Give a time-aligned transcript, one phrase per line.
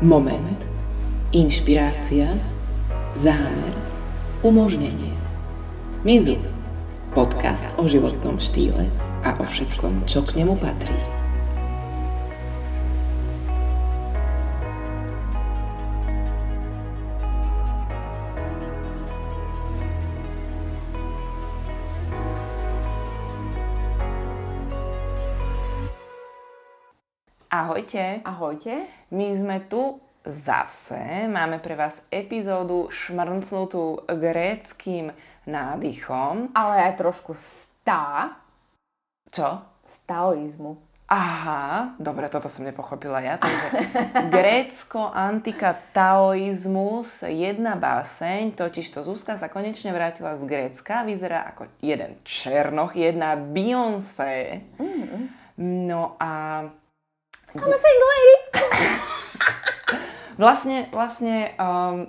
[0.00, 0.64] Moment.
[1.36, 2.32] Inšpirácia.
[3.12, 3.76] Zámer.
[4.40, 5.12] Umožnenie.
[6.08, 6.40] Mizu.
[7.12, 8.88] Podcast o životnom štýle
[9.28, 11.19] a o všetkom, čo k nemu patrí.
[27.90, 28.22] Ahojte.
[28.22, 28.74] Ahojte.
[29.10, 31.26] My sme tu zase.
[31.26, 35.10] Máme pre vás epizódu šmrncnutú gréckým
[35.42, 36.54] nádychom.
[36.54, 38.38] Ale aj trošku stá.
[39.34, 39.66] Čo?
[39.82, 40.78] Staoizmu.
[41.10, 43.42] Aha, dobre, toto som nepochopila ja.
[43.42, 43.82] Takže
[44.38, 51.66] Grécko, antika, taoizmus, jedna báseň, totiž to Zuzka sa konečne vrátila z Grécka, vyzerá ako
[51.82, 54.62] jeden Černoch, jedna Beyoncé.
[54.78, 55.42] Mm.
[55.58, 56.62] No a
[57.54, 58.36] I'm a single lady.
[60.40, 62.08] Vlastne, vlastne um,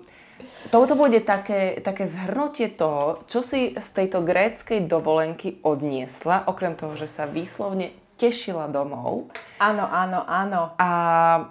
[0.72, 6.96] toto bude také, také zhrnutie toho, čo si z tejto gréckej dovolenky odniesla, okrem toho,
[6.96, 9.28] že sa výslovne tešila domov.
[9.60, 10.72] Áno, áno, áno.
[10.80, 10.90] A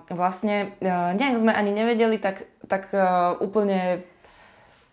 [0.09, 4.01] vlastne uh, nejak sme ani nevedeli tak, tak uh, úplne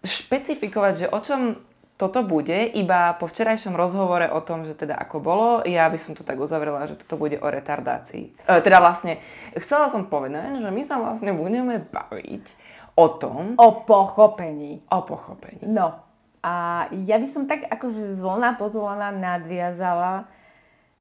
[0.03, 1.55] špecifikovať, že o čom
[1.97, 6.13] toto bude, iba po včerajšom rozhovore o tom, že teda ako bolo, ja by som
[6.13, 8.37] to tak uzavrela, že toto bude o retardácii.
[8.45, 9.17] E, teda vlastne,
[9.57, 12.45] chcela som povedať, že my sa vlastne budeme baviť
[12.93, 13.57] o tom...
[13.57, 14.85] O pochopení.
[14.93, 15.65] O pochopení.
[15.65, 15.97] No,
[16.45, 20.29] a ja by som tak akože zvolná pozvolná nadviazala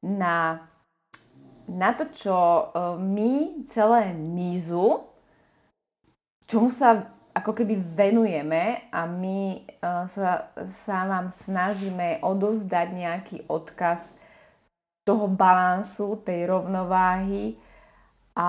[0.01, 0.65] na,
[1.69, 2.65] na to, čo e,
[3.05, 3.33] my
[3.69, 5.05] celé mizu,
[6.49, 14.17] čomu sa ako keby venujeme a my uh, sa, sa vám snažíme odozdať nejaký odkaz
[15.05, 17.61] toho balansu, tej rovnováhy
[18.35, 18.49] a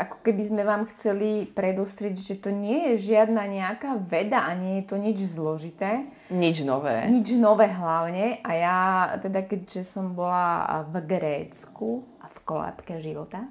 [0.00, 4.80] ako keby sme vám chceli predostriť, že to nie je žiadna nejaká veda a nie
[4.80, 6.08] je to nič zložité.
[6.32, 7.04] Nič nové.
[7.12, 8.40] Nič nové hlavne.
[8.40, 8.78] A ja
[9.20, 13.44] teda keďže som bola v Grécku a v kolébke života,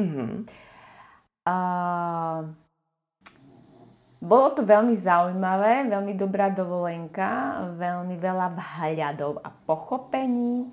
[0.00, 0.48] Mm-hmm.
[1.44, 2.40] uh,
[4.20, 10.68] bolo to veľmi zaujímavé, veľmi dobrá dovolenka, veľmi veľa vhľadov a pochopení.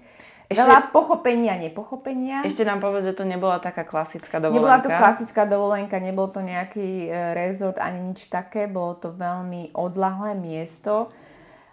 [0.48, 2.44] Ešte, veľa pochopenia a nepochopenia.
[2.44, 4.60] Ešte nám povedz, že to nebola taká klasická dovolenka.
[4.64, 9.76] Nebola to klasická dovolenka, nebol to nejaký e, rezort ani nič také, bolo to veľmi
[9.76, 11.12] odlahlé miesto.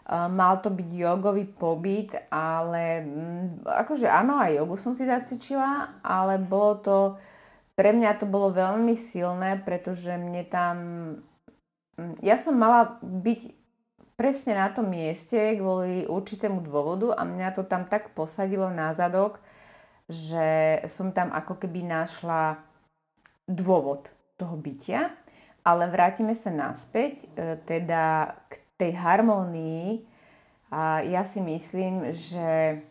[0.06, 6.02] E, mal to byť jogový pobyt, ale mm, akože áno, aj jogu som si zacvičila,
[6.02, 6.98] ale bolo to,
[7.78, 10.76] pre mňa to bolo veľmi silné, pretože mne tam
[12.22, 13.40] ja som mala byť
[14.14, 19.42] presne na tom mieste kvôli určitému dôvodu a mňa to tam tak posadilo na zadok,
[20.06, 22.60] že som tam ako keby našla
[23.48, 25.14] dôvod toho bytia.
[25.64, 30.04] Ale vrátime sa naspäť, e, teda k tej harmónii.
[30.68, 32.82] A ja si myslím, že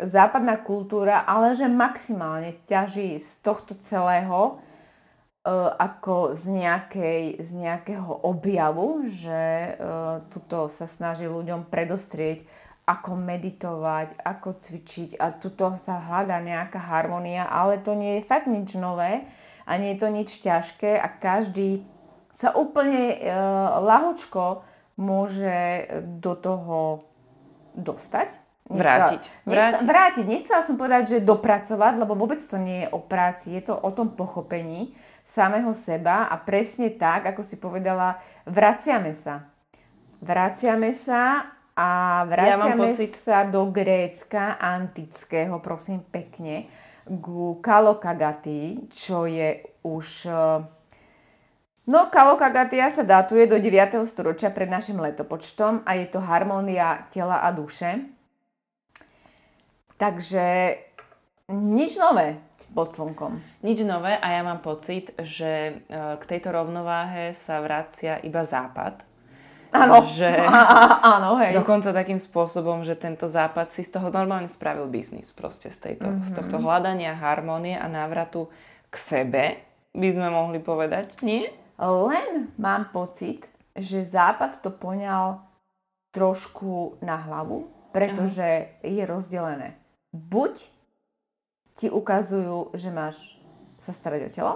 [0.00, 4.58] západná kultúra, ale že maximálne ťaží z tohto celého,
[5.80, 12.44] ako z, nejakej, z nejakého objavu, že uh, tuto sa snaží ľuďom predostrieť,
[12.84, 18.50] ako meditovať, ako cvičiť a tuto sa hľadá nejaká harmonia, ale to nie je fakt
[18.50, 19.24] nič nové
[19.62, 21.86] a nie je to nič ťažké a každý
[22.28, 24.66] sa úplne uh, lahočko
[25.00, 25.88] môže
[26.20, 27.08] do toho
[27.78, 28.36] dostať.
[28.70, 29.22] Vrátiť.
[29.48, 29.82] Vrátiť.
[29.82, 30.24] vrátiť.
[30.28, 33.90] Nechcela som povedať, že dopracovať, lebo vôbec to nie je o práci, je to o
[33.90, 34.94] tom pochopení
[35.30, 38.18] samého seba a presne tak, ako si povedala,
[38.50, 39.46] vraciame sa.
[40.18, 41.88] Vraciame sa a
[42.26, 46.66] vraciame ja sa do Grécka antického, prosím pekne,
[47.06, 50.26] ku Kalokagati, čo je už...
[50.26, 50.58] Eh,
[51.86, 54.02] no, Kalokagatia sa datuje do 9.
[54.10, 58.02] storočia pred našim letopočtom a je to harmónia tela a duše.
[59.94, 60.74] Takže
[61.54, 63.42] nič nové pod slnkom.
[63.66, 69.02] Nič nové a ja mám pocit, že e, k tejto rovnováhe sa vracia iba západ.
[69.70, 70.26] Áno, že
[71.14, 71.54] áno, hej.
[71.54, 75.30] Dokonca takým spôsobom, že tento západ si z toho normálne spravil biznis.
[75.30, 76.26] Proste z, tejto, mm-hmm.
[76.26, 78.50] z tohto hľadania harmonie a návratu
[78.90, 79.44] k sebe,
[79.94, 81.50] by sme mohli povedať, nie?
[81.78, 85.42] Len mám pocit, že západ to poňal
[86.10, 88.86] trošku na hlavu, pretože Aha.
[88.86, 89.68] je rozdelené.
[90.10, 90.66] Buď
[91.80, 93.40] ti ukazujú, že máš
[93.80, 94.54] sa starať o telo,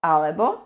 [0.00, 0.64] alebo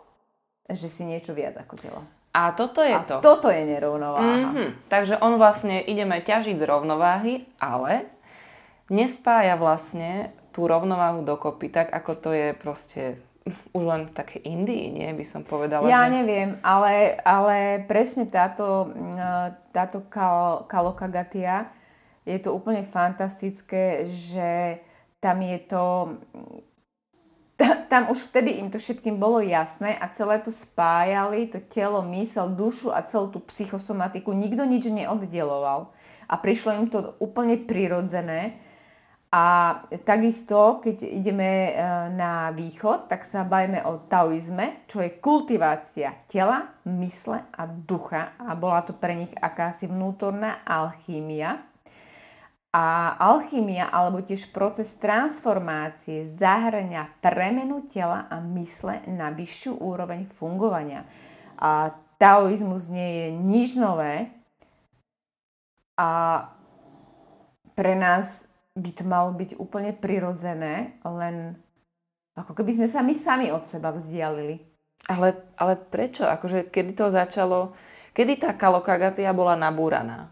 [0.70, 2.00] že si niečo viac ako telo.
[2.30, 3.18] A toto je a to.
[3.18, 4.54] toto je nerovnováha.
[4.54, 4.68] Mm-hmm.
[4.86, 8.06] Takže on vlastne, ideme ťažiť z rovnováhy, ale
[8.86, 13.02] nespája vlastne tú rovnováhu dokopy, tak ako to je proste
[13.76, 15.86] už len také Indii, nie by som povedala.
[15.86, 16.22] Ja že...
[16.22, 21.70] neviem, ale, ale presne táto, mm, táto kal, kalokagatia
[22.26, 24.82] je to úplne fantastické, že
[25.20, 25.84] tam je to
[27.88, 32.52] tam už vtedy im to všetkým bolo jasné a celé to spájali, to telo, mysel,
[32.52, 34.36] dušu a celú tú psychosomatiku.
[34.36, 35.88] Nikto nič neoddeloval.
[36.28, 38.60] A prišlo im to úplne prirodzené.
[39.32, 39.74] A
[40.06, 41.70] takisto, keď ideme e,
[42.14, 48.38] na východ, tak sa bavíme o taoizme, čo je kultivácia tela, mysle a ducha.
[48.38, 51.64] A bola to pre nich akási vnútorná alchýmia.
[52.76, 61.08] A alchymia alebo tiež proces transformácie zahrania premenu tela a mysle na vyššiu úroveň fungovania.
[61.56, 64.28] A taoizmus nie je nič nové
[65.96, 66.08] a
[67.72, 68.44] pre nás
[68.76, 71.56] by to malo byť úplne prirodzené, len
[72.36, 74.60] ako keby sme sa my sami od seba vzdialili.
[75.08, 76.28] Ale, ale prečo?
[76.28, 77.72] Akože kedy to začalo,
[78.12, 80.28] kedy tá kalokagatia bola nabúraná?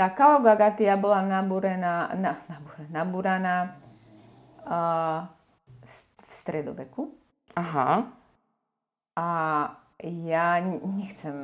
[0.00, 2.40] Tá kalogagatia bola nabúrená, na,
[2.88, 3.76] nabúraná
[4.64, 5.28] uh,
[5.84, 7.12] v stredoveku.
[7.52, 8.08] Aha.
[9.20, 9.28] A
[10.00, 10.56] ja
[10.96, 11.36] nechcem,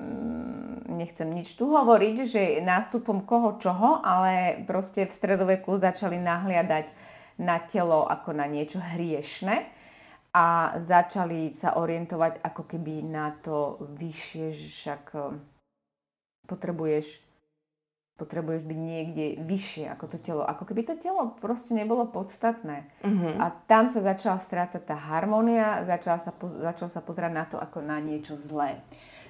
[0.88, 6.88] nechcem nič tu hovoriť, že nástupom koho čoho, ale proste v stredoveku začali nahliadať
[7.36, 9.68] na telo ako na niečo hriešne
[10.32, 15.04] a začali sa orientovať ako keby na to vyššie, že však
[16.48, 17.25] potrebuješ
[18.16, 20.42] potrebuješ byť niekde vyššie ako to telo.
[20.42, 22.88] Ako keby to telo proste nebolo podstatné.
[23.04, 23.32] Uh-huh.
[23.36, 27.84] A tam sa začala strácať tá harmónia, začala sa, začal sa pozerať na to ako
[27.84, 28.80] na niečo zlé.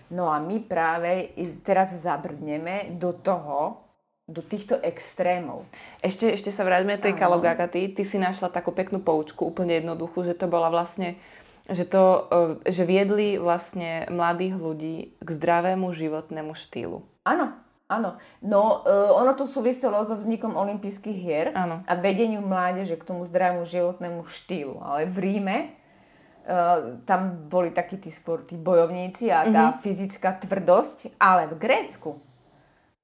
[0.07, 1.35] No a my práve
[1.67, 3.83] teraz zabrdneme do toho,
[4.27, 5.67] do týchto extrémov.
[5.99, 7.91] Ešte, ešte sa vráťme tej kalogagaty.
[7.91, 11.19] Ty si našla takú peknú poučku, úplne jednoduchú, že to bola vlastne
[11.67, 12.31] že, to,
[12.63, 17.03] e, že viedli vlastne mladých ľudí k zdravému životnému štýlu.
[17.27, 21.87] Áno, Áno, no uh, ono to súviselo so vznikom olympijských hier Áno.
[21.87, 24.83] a vedeniu mládeže k tomu zdravému životnému štýlu.
[24.83, 29.83] Ale v Ríme uh, tam boli takí tí skôr tí bojovníci a tá mm-hmm.
[29.87, 32.19] fyzická tvrdosť, ale v Grécku,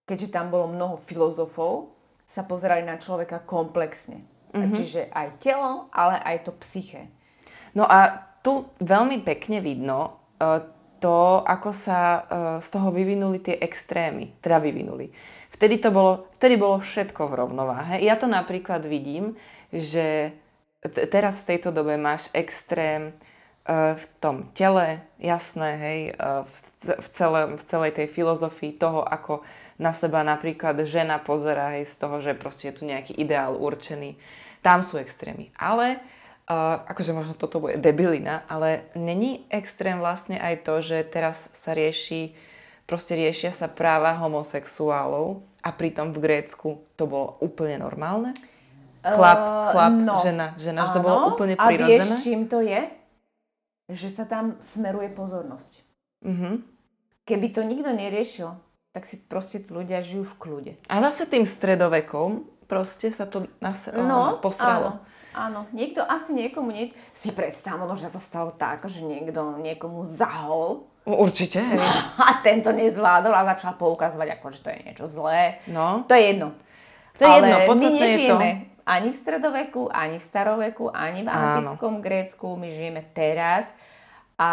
[0.02, 1.94] keďže tam bolo mnoho filozofov,
[2.26, 4.26] sa pozerali na človeka komplexne.
[4.50, 4.74] Mm-hmm.
[4.74, 7.06] Čiže aj telo, ale aj to psyché.
[7.78, 12.22] No a tu veľmi pekne vidno, uh, to, ako sa uh,
[12.62, 14.38] z toho vyvinuli tie extrémy.
[14.38, 15.10] Teda vyvinuli.
[15.50, 17.94] Vtedy, to bolo, vtedy bolo všetko v rovnováhe.
[18.00, 19.34] Ja to napríklad vidím,
[19.74, 20.32] že
[20.80, 23.10] t- teraz v tejto dobe máš extrém
[23.66, 26.46] uh, v tom tele, jasné, hej, uh,
[26.86, 29.42] v, celé, v celej tej filozofii toho, ako
[29.82, 34.14] na seba napríklad žena pozera, hej, z toho, že proste je tu nejaký ideál určený.
[34.62, 35.50] Tam sú extrémy.
[35.58, 35.98] Ale
[36.52, 41.72] Uh, akože možno toto bude debilina, ale není extrém vlastne aj to, že teraz sa
[41.72, 42.36] rieši,
[42.84, 48.36] proste riešia sa práva homosexuálov a pritom v Grécku to bolo úplne normálne?
[49.00, 52.04] Chlap, chlap, uh, no, žena, žena, že to bolo úplne prirodzené?
[52.04, 52.80] A vieš, čím to je?
[53.88, 55.72] Že sa tam smeruje pozornosť.
[56.20, 56.60] Uh-huh.
[57.24, 58.52] Keby to nikto neriešil,
[58.92, 60.72] tak si proste ľudia žijú v kľude.
[60.84, 65.00] A zase tým stredovekom proste sa to nas- no, posralo.
[65.00, 65.11] Áno.
[65.32, 66.92] Áno, niekto asi niekomu, nie...
[67.16, 70.84] si predstav, možno, že to stalo tak, že niekto niekomu zahol.
[71.08, 71.64] Určite.
[72.28, 75.58] A tento nezvládol a začal poukazovať, ako, že to je niečo zlé.
[75.66, 76.06] No.
[76.06, 76.54] To je jedno.
[77.18, 78.62] To je Ale jedno, my nežijeme to...
[78.86, 82.04] ani v stredoveku, ani v staroveku, ani v antickom Áno.
[82.04, 82.46] Grécku.
[82.54, 83.66] My žijeme teraz.
[84.38, 84.50] A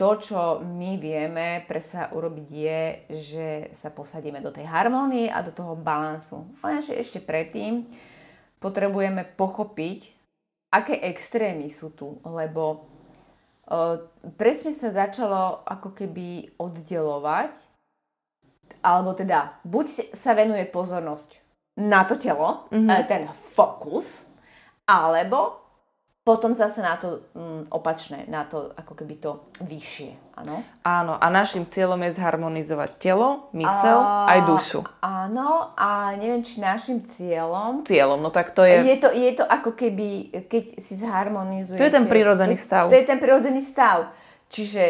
[0.00, 3.46] to, čo my vieme pre sa urobiť je, že
[3.76, 6.48] sa posadíme do tej harmónie a do toho balansu.
[6.64, 7.84] Lenže ešte predtým
[8.60, 10.12] potrebujeme pochopiť,
[10.70, 12.86] aké extrémy sú tu, lebo
[13.66, 14.04] uh,
[14.36, 17.56] presne sa začalo ako keby oddelovať,
[18.84, 21.40] alebo teda buď sa venuje pozornosť
[21.80, 23.08] na to telo, mm-hmm.
[23.08, 23.24] ten
[23.56, 24.06] fokus,
[24.84, 25.69] alebo
[26.20, 30.60] potom zase na to mm, opačné, na to ako keby to vyššie, áno?
[30.84, 34.80] Áno, a našim cieľom je zharmonizovať telo, mysel a, aj dušu.
[35.00, 37.88] Áno, a neviem, či našim cieľom...
[37.88, 38.84] Cieľom, no tak to je...
[38.84, 41.80] Je to, je to ako keby, keď si zharmonizujete...
[41.80, 42.92] To je ten prirodzený stav.
[42.92, 44.12] To je ten prirodzený stav.
[44.52, 44.84] Čiže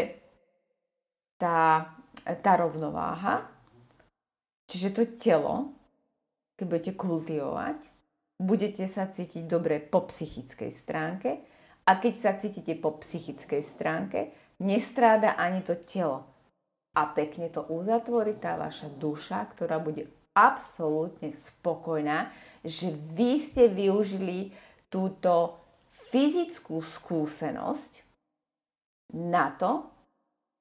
[1.39, 1.95] tá,
[2.43, 3.47] tá rovnováha,
[4.67, 5.73] čiže to telo,
[6.59, 8.00] keď budete kultivovať,
[8.41, 11.31] budete sa cítiť dobre po psychickej stránke
[11.85, 14.33] a keď sa cítite po psychickej stránke,
[14.65, 16.25] nestráda ani to telo.
[16.97, 22.33] A pekne to uzatvorí tá vaša duša, ktorá bude absolútne spokojná,
[22.65, 24.51] že vy ste využili
[24.91, 25.61] túto
[26.11, 28.03] fyzickú skúsenosť
[29.15, 29.87] na to,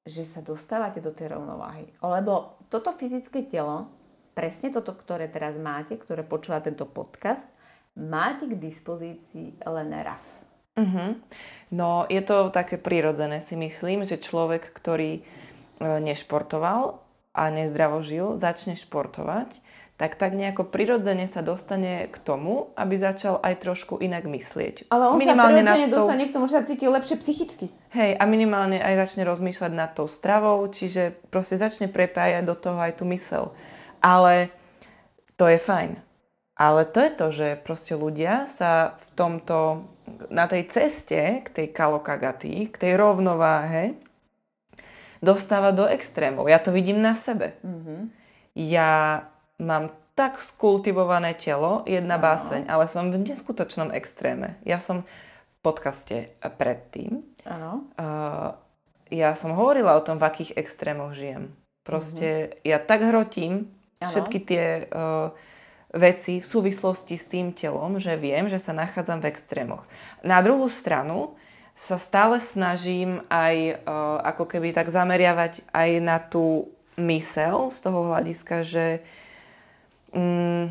[0.06, 1.90] že sa dostávate do tej rovnováhy.
[2.02, 3.90] Lebo toto fyzické telo,
[4.38, 7.46] presne toto, ktoré teraz máte, ktoré počúva tento podcast,
[7.98, 10.46] máte k dispozícii len raz.
[10.80, 11.20] Uh-huh.
[11.70, 15.22] No je to také prirodzené si myslím, že človek, ktorý e,
[16.00, 17.04] nešportoval
[17.36, 19.60] a nezdravo žil, začne športovať,
[20.00, 24.88] tak tak nejako prirodzene sa dostane k tomu, aby začal aj trošku inak myslieť.
[24.88, 25.98] Ale on minimálne sa prirodzene tou...
[26.00, 27.68] dostane k tomu, že sa cíti lepšie psychicky.
[27.92, 32.80] Hej, a minimálne aj začne rozmýšľať nad tou stravou, čiže proste začne prepájať do toho
[32.80, 33.52] aj tú mysel.
[34.00, 34.48] Ale
[35.36, 36.09] to je fajn.
[36.60, 39.88] Ale to je to, že proste ľudia sa v tomto,
[40.28, 43.96] na tej ceste k tej kalokagaty, k tej rovnováhe,
[45.24, 46.52] dostáva do extrémov.
[46.52, 47.56] Ja to vidím na sebe.
[47.64, 48.00] Mm-hmm.
[48.60, 49.24] Ja
[49.56, 52.28] mám tak skultivované telo, jedna ano.
[52.28, 54.60] báseň, ale som v neskutočnom extréme.
[54.68, 57.24] Ja som v podcaste predtým.
[57.48, 57.88] Áno.
[57.96, 58.52] Uh,
[59.08, 61.56] ja som hovorila o tom, v akých extrémoch žijem.
[61.88, 62.68] Proste mm-hmm.
[62.68, 63.72] ja tak hrotím
[64.04, 64.12] ano.
[64.12, 65.32] všetky tie uh,
[65.90, 69.84] veci v súvislosti s tým telom, že viem, že sa nachádzam v extrémoch.
[70.22, 71.34] Na druhú stranu
[71.74, 76.70] sa stále snažím aj uh, ako keby tak zameriavať aj na tú
[77.00, 78.86] mysel z toho hľadiska, že
[80.12, 80.70] mm,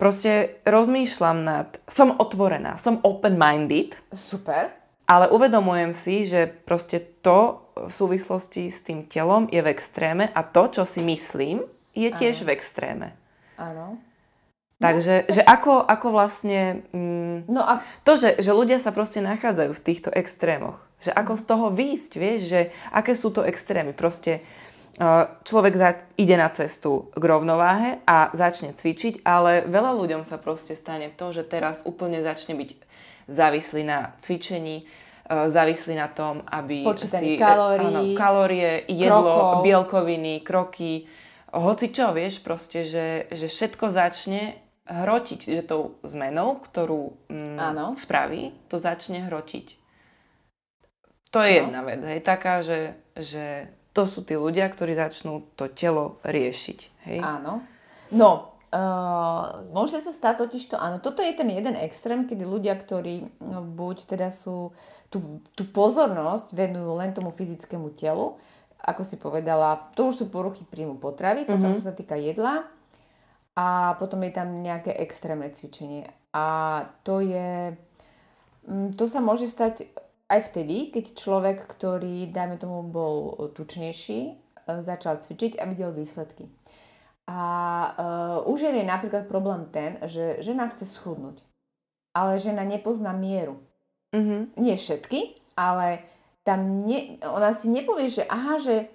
[0.00, 1.68] proste rozmýšľam nad...
[1.84, 3.94] Som otvorená, som open-minded.
[4.10, 4.72] Super.
[5.04, 10.40] Ale uvedomujem si, že proste to v súvislosti s tým telom je v extréme a
[10.40, 11.60] to, čo si myslím,
[11.92, 12.46] je tiež ano.
[12.48, 13.08] v extréme.
[13.60, 14.00] Áno.
[14.82, 16.82] Takže no, že ako, ako vlastne...
[16.90, 17.78] Mm, no a...
[18.02, 20.82] To, že, že ľudia sa proste nachádzajú v týchto extrémoch.
[20.98, 22.60] Že ako z toho výjsť, vieš, že
[22.90, 23.94] aké sú to extrémy.
[23.94, 24.42] Proste
[25.48, 31.08] človek ide na cestu k rovnováhe a začne cvičiť, ale veľa ľuďom sa proste stane
[31.16, 32.70] to, že teraz úplne začne byť
[33.32, 37.40] závislý na cvičení, e, závislý na tom, aby Počítaní si...
[37.40, 39.62] kalórií, áno, kalórie, jedlo, krokov.
[39.64, 40.92] bielkoviny, kroky,
[41.52, 44.60] hoci čo, vieš, proste, že, že všetko začne
[44.92, 49.80] hrotiť, že tou zmenou, ktorú mm, spraví, to začne hrotiť.
[51.32, 51.60] To je no.
[51.64, 56.78] jedna vec, hej, taká, že, že to sú tí ľudia, ktorí začnú to telo riešiť.
[57.08, 57.18] Hej?
[57.24, 57.64] Áno.
[58.12, 62.76] No, uh, môže sa stať totiž to, áno, toto je ten jeden extrém, kedy ľudia,
[62.76, 64.76] ktorí no, buď teda sú,
[65.08, 68.36] tú, tú pozornosť venujú len tomu fyzickému telu,
[68.82, 71.80] ako si povedala, to už sú poruchy príjmu potravy, potom mm-hmm.
[71.80, 72.68] to sa týka jedla
[73.56, 76.08] a potom je tam nejaké extrémne cvičenie.
[76.32, 76.44] A
[77.04, 77.76] to je,
[78.64, 79.84] mm, to sa môže stať
[80.32, 84.32] aj vtedy, keď človek, ktorý, dajme tomu, bol tučnejší, e,
[84.80, 86.48] začal cvičiť a videl výsledky.
[87.22, 87.38] A
[88.42, 91.38] uh, u žien je napríklad problém ten, že žena chce schudnúť,
[92.18, 93.62] ale žena nepozná mieru.
[94.10, 94.58] Mm-hmm.
[94.58, 96.02] Nie všetky, ale
[96.42, 98.90] tam ne, ona si nepovie, že aha, že,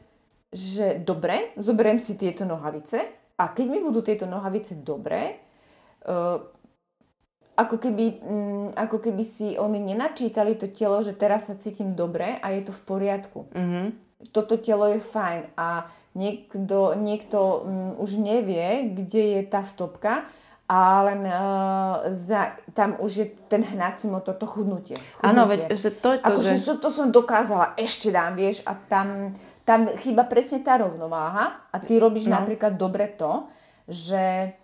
[0.51, 5.37] že dobre, zoberiem si tieto nohavice a keď mi budú tieto nohavice dobré,
[6.09, 6.41] uh,
[7.57, 12.37] ako keby, mm, ako keby si oni nenačítali to telo, že teraz sa cítim dobre
[12.37, 13.39] a je to v poriadku.
[13.49, 13.85] Mm-hmm.
[14.29, 20.29] Toto telo je fajn a niekto, niekto mm, už nevie, kde je tá stopka
[20.67, 24.99] a len uh, za, tam už je ten hnací motor, to chudnutie.
[25.23, 26.53] Áno, veď že to je to, ako, že...
[26.59, 26.73] že...
[26.75, 29.31] to som dokázala, ešte dám, vieš, a tam,
[29.67, 32.39] tam chyba presne tá rovnováha a ty robíš no.
[32.39, 33.51] napríklad dobre to,
[33.83, 34.55] že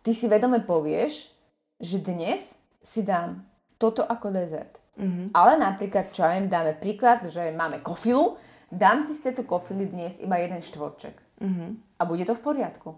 [0.00, 1.28] ty si vedome povieš,
[1.76, 3.44] že dnes si dám
[3.76, 4.80] toto ako dezert.
[4.96, 5.36] Mm-hmm.
[5.36, 8.40] Ale napríklad, čo ja viem, dáme príklad, že máme kofilu,
[8.72, 11.44] dám si z tejto kofily dnes iba jeden štvorček.
[11.44, 11.70] Mm-hmm.
[12.00, 12.96] A bude to v poriadku.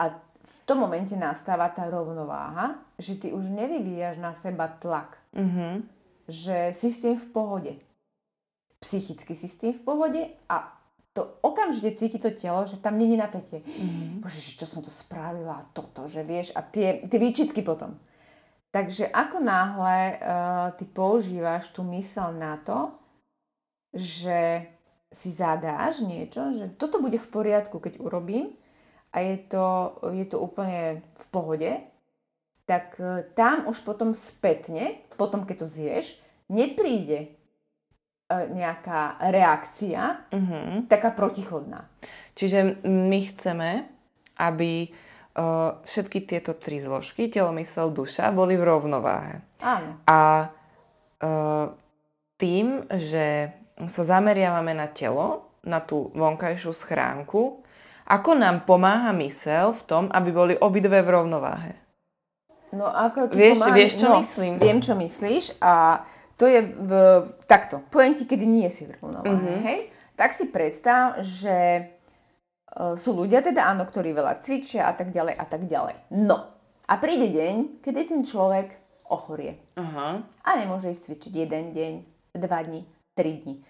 [0.00, 0.04] A
[0.44, 5.20] v tom momente nastáva tá rovnováha, že ty už nevyvíjaš na seba tlak.
[5.36, 5.72] Mm-hmm.
[6.32, 7.72] Že si s tým v pohode.
[8.84, 10.22] Psychicky si s tým v pohode
[10.52, 10.76] a
[11.16, 13.62] to okamžite cíti to telo, že tam není napätie.
[13.62, 14.20] Mm-hmm.
[14.20, 17.96] Bože, čo som to spravila, toto, že vieš, a tie, tie výčitky potom.
[18.74, 22.90] Takže ako náhle uh, ty používaš tú mysel na to,
[23.94, 24.66] že
[25.14, 28.50] si zadáš niečo, že toto bude v poriadku, keď urobím
[29.14, 31.70] a je to, je to úplne v pohode,
[32.66, 36.18] tak uh, tam už potom spätne, potom keď to zješ,
[36.50, 37.38] nepríde
[38.30, 40.88] nejaká reakcia, uh-huh.
[40.88, 41.84] taká protichodná.
[42.34, 43.70] Čiže my chceme,
[44.40, 49.44] aby uh, všetky tieto tri zložky, telo, mysel, duša, boli v rovnováhe.
[49.60, 50.00] Áno.
[50.08, 50.50] A
[51.20, 51.66] uh,
[52.40, 53.52] tým, že
[53.86, 57.60] sa zameriavame na telo, na tú vonkajšiu schránku,
[58.04, 61.72] ako nám pomáha mysel v tom, aby boli obidve v rovnováhe?
[62.74, 63.76] No ako vieš, pomáha...
[63.78, 64.52] vieš, čo no, myslím?
[64.58, 66.04] Viem, čo myslíš a
[66.34, 66.90] to je v,
[67.46, 69.62] takto, poviem ti, kedy nie si v rovnováhe, mm-hmm.
[69.62, 69.80] hej?
[70.14, 71.90] Tak si predstav, že
[72.74, 75.96] uh, sú ľudia teda, áno, ktorí veľa cvičia a tak ďalej a tak ďalej.
[76.14, 76.38] No,
[76.86, 78.78] a príde deň, kedy ten človek
[79.10, 79.58] ochorie.
[79.78, 80.22] Aha.
[80.22, 81.92] A nemôže ísť cvičiť jeden deň,
[82.38, 82.82] dva dní,
[83.14, 83.62] tri dní.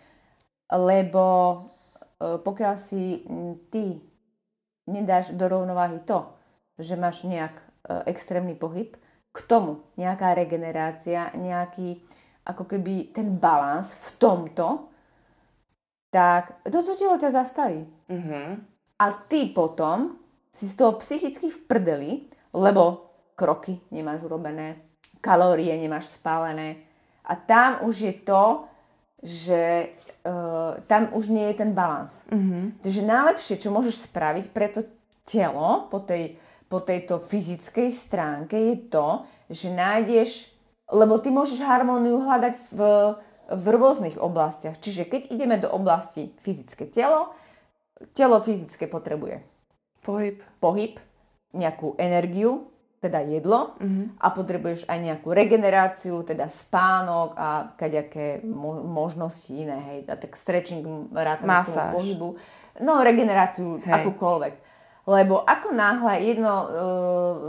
[0.72, 1.24] Lebo
[2.20, 4.00] uh, pokiaľ si m, ty
[4.88, 6.28] nedáš do rovnováhy to,
[6.80, 8.96] že máš nejak uh, extrémny pohyb,
[9.34, 11.98] k tomu nejaká regenerácia, nejaký
[12.44, 14.92] ako keby ten balans v tomto,
[16.12, 17.82] tak toto telo ťa zastaví.
[18.06, 18.54] Uh-huh.
[19.00, 20.14] A ty potom
[20.52, 22.10] si z toho psychicky v prdeli,
[22.54, 24.78] lebo kroky nemáš urobené,
[25.18, 26.86] kalórie nemáš spálené.
[27.26, 28.44] A tam už je to,
[29.24, 29.90] že
[30.22, 32.22] uh, tam už nie je ten balans.
[32.30, 32.70] Uh-huh.
[32.78, 34.86] Takže najlepšie, čo môžeš spraviť pre to
[35.26, 36.38] telo po, tej,
[36.70, 40.53] po tejto fyzickej stránke je to, že nájdeš
[40.92, 42.80] lebo ty môžeš harmóniu hľadať v,
[43.48, 44.76] v rôznych oblastiach.
[44.80, 47.32] Čiže keď ideme do oblasti fyzické telo,
[48.12, 49.40] telo fyzické potrebuje
[50.04, 51.00] pohyb, pohyb
[51.56, 52.68] nejakú energiu,
[53.04, 54.16] teda jedlo uh-huh.
[54.16, 60.32] a potrebuješ aj nejakú regeneráciu, teda spánok a kaďaké mo- možnosti iné, hej, a tak
[60.32, 61.52] stretching, rátame
[61.92, 62.40] pohybu.
[62.80, 63.92] No, regeneráciu hej.
[63.92, 64.54] akúkoľvek.
[65.04, 66.66] Lebo ako náhle jedno uh,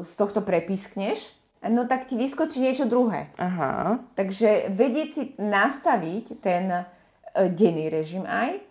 [0.03, 1.31] z tohto prepiskneš,
[1.69, 3.29] no tak ti vyskočí niečo druhé.
[3.41, 4.01] Aha.
[4.13, 6.83] Takže vedieť si nastaviť ten e,
[7.49, 8.61] denný režim aj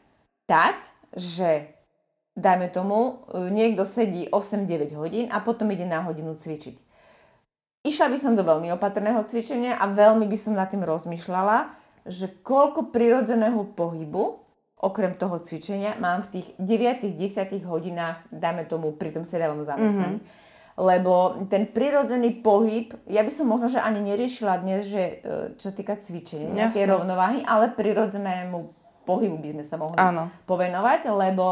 [0.46, 0.78] tak,
[1.14, 1.70] že
[2.34, 6.76] dajme tomu, e, niekto sedí 8-9 hodín a potom ide na hodinu cvičiť.
[7.84, 11.68] Išla by som do veľmi opatrného cvičenia a veľmi by som nad tým rozmýšľala,
[12.08, 14.40] že koľko prirodzeného pohybu,
[14.80, 20.20] okrem toho cvičenia, mám v tých 9-10 hodinách, dajme tomu, pri tom sedavom zamestnaní.
[20.20, 20.43] Mm-hmm
[20.74, 25.14] lebo ten prirodzený pohyb, ja by som možno, že ani neriešila dnes, že e,
[25.54, 26.92] čo týka cvičenia, nejaké Jasne.
[26.98, 28.58] rovnováhy, ale prirodzenému
[29.06, 30.34] pohybu by sme sa mohli Áno.
[30.50, 31.46] povenovať, lebo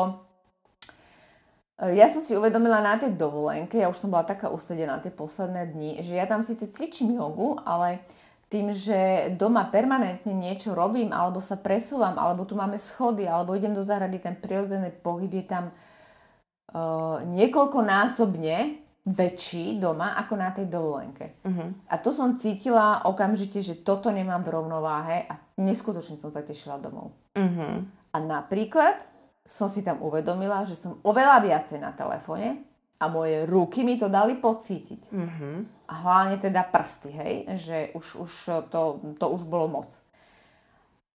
[1.79, 5.14] e, ja som si uvedomila na tej dovolenke, ja už som bola taká usedená tie
[5.14, 8.03] posledné dni, že ja tam síce cvičím jogu, ale
[8.51, 13.73] tým, že doma permanentne niečo robím, alebo sa presúvam, alebo tu máme schody, alebo idem
[13.73, 21.43] do zahrady, ten prirodzený pohyb je tam uh, niekoľkonásobne väčší doma ako na tej dovolenke.
[21.43, 21.75] Uh-huh.
[21.91, 26.79] A to som cítila okamžite, že toto nemám v rovnováhe a neskutočne som sa tešila
[26.79, 27.11] domov.
[27.35, 27.83] Uh-huh.
[28.15, 29.03] A napríklad
[29.43, 32.62] som si tam uvedomila, že som oveľa viacej na telefóne
[33.03, 35.11] a moje ruky mi to dali pocítiť.
[35.11, 35.67] Uh-huh.
[35.91, 38.33] A hlavne teda prsty, hej, že už, už
[38.71, 39.91] to, to už bolo moc.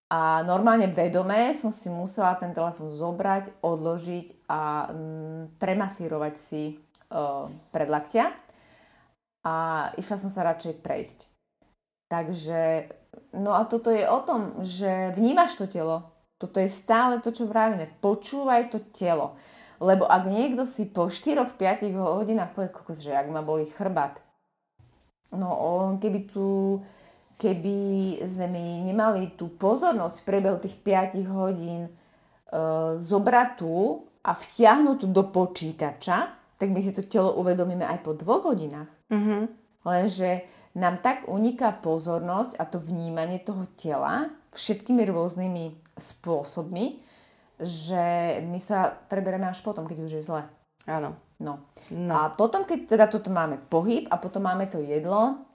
[0.08, 6.80] A normálne vedomé som si musela ten telefon zobrať, odložiť a mm, premasírovať si
[7.72, 8.36] predlaktia
[9.48, 9.56] a
[9.96, 11.20] išla som sa radšej prejsť.
[12.08, 12.92] Takže,
[13.36, 16.12] no a toto je o tom, že vnímaš to telo.
[16.40, 18.00] Toto je stále to, čo vravíme.
[18.00, 19.36] Počúvaj to telo.
[19.78, 24.24] Lebo ak niekto si po 4-5 hodinách povie, kokos, že ak ma boli chrbát,
[25.34, 26.82] no on keby tu,
[27.38, 31.92] keby sme my nemali tú pozornosť v priebehu tých 5 hodín e,
[32.98, 33.62] zobrať
[34.26, 36.18] a vtiahnuť tu do počítača,
[36.58, 38.90] tak my si to telo uvedomíme aj po dvoch hodinách.
[39.14, 39.42] Mm-hmm.
[39.86, 40.46] Lenže
[40.78, 47.02] nám tak uniká pozornosť a to vnímanie toho tela všetkými rôznymi spôsobmi,
[47.58, 50.46] že my sa preberieme až potom, keď už je zle.
[50.86, 51.18] Áno.
[51.38, 51.62] No.
[51.94, 52.14] no.
[52.18, 55.48] A potom, keď teda toto máme pohyb a potom máme to jedlo,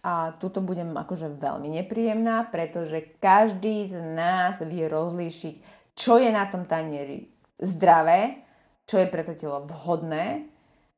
[0.00, 5.54] a tuto budem akože veľmi nepríjemná, pretože každý z nás vie rozlíšiť,
[5.92, 7.28] čo je na tom tanieri
[7.60, 8.40] zdravé
[8.90, 10.50] čo je pre to telo vhodné,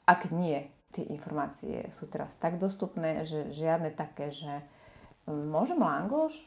[0.08, 0.64] ak nie.
[0.96, 4.64] Tie informácie sú teraz tak dostupné, že žiadne také, že
[5.28, 6.40] hm, môžem langoš?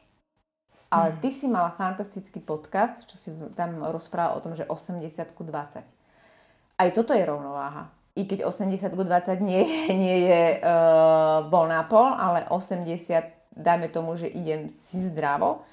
[0.89, 5.05] Ale ty si mala fantastický podcast, čo si tam rozprával o tom, že 80
[5.37, 5.85] ku 20.
[6.75, 7.93] Aj toto je rovnováha.
[8.15, 9.65] I keď 80 ku 20 nie,
[10.01, 12.89] nie je uh, bol na pol, ale 80,
[13.53, 15.67] dajme tomu, že idem si zdravo,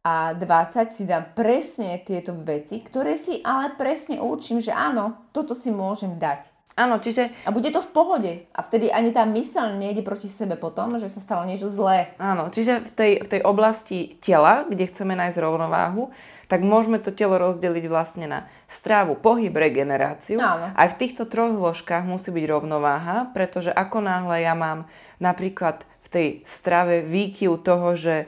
[0.00, 5.52] a 20 si dám presne tieto veci, ktoré si ale presne určím, že áno, toto
[5.52, 6.48] si môžem dať.
[6.80, 7.28] Áno, čiže...
[7.44, 8.32] A bude to v pohode.
[8.56, 12.16] A vtedy ani tá myseľ nejde proti sebe potom, že sa stalo niečo zlé.
[12.16, 16.08] Áno, čiže v tej, v tej oblasti tela, kde chceme nájsť rovnováhu,
[16.48, 20.40] tak môžeme to telo rozdeliť vlastne na strávu, pohyb, regeneráciu.
[20.40, 20.72] Áno.
[20.72, 24.88] Aj v týchto troch zložkách musí byť rovnováha, pretože ako náhle ja mám
[25.20, 28.26] napríklad tej strave výkyv toho, že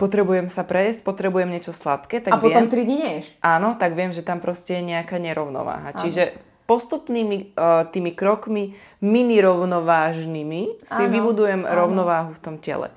[0.00, 3.26] potrebujem sa prejsť, potrebujem niečo sladké, tak A potom viem, 3 dní neješ.
[3.44, 5.92] Áno, tak viem, že tam proste je nejaká nerovnováha.
[5.92, 6.00] Áno.
[6.00, 6.32] Čiže
[6.64, 11.76] postupnými uh, tými krokmi mini rovnovážnymi si áno, vybudujem áno.
[11.86, 12.88] rovnováhu v tom tele.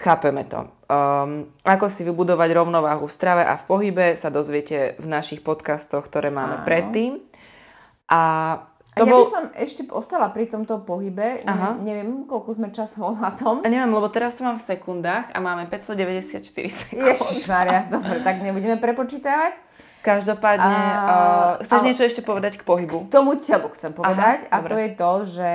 [0.00, 0.66] chápeme to.
[0.90, 6.08] Um, ako si vybudovať rovnováhu v strave a v pohybe sa dozviete v našich podcastoch,
[6.08, 6.66] ktoré máme Áno.
[6.66, 7.12] predtým.
[8.10, 9.22] A A to ja bol...
[9.22, 11.46] by som ešte ostala pri tomto pohybe.
[11.46, 11.78] Aha.
[11.78, 13.62] Ne, neviem, koľko sme časov na tom.
[13.62, 16.98] A neviem, lebo teraz to mám v sekundách a máme 594 sekúnd.
[16.98, 19.62] Ježišmaria, dobre, tak nebudeme prepočítavať.
[20.00, 23.04] Každopádne, A- uh, chceš ale- niečo ešte povedať k pohybu?
[23.06, 24.80] K tomu telu chcem povedať Aha, a to dobre.
[24.80, 25.50] je to, že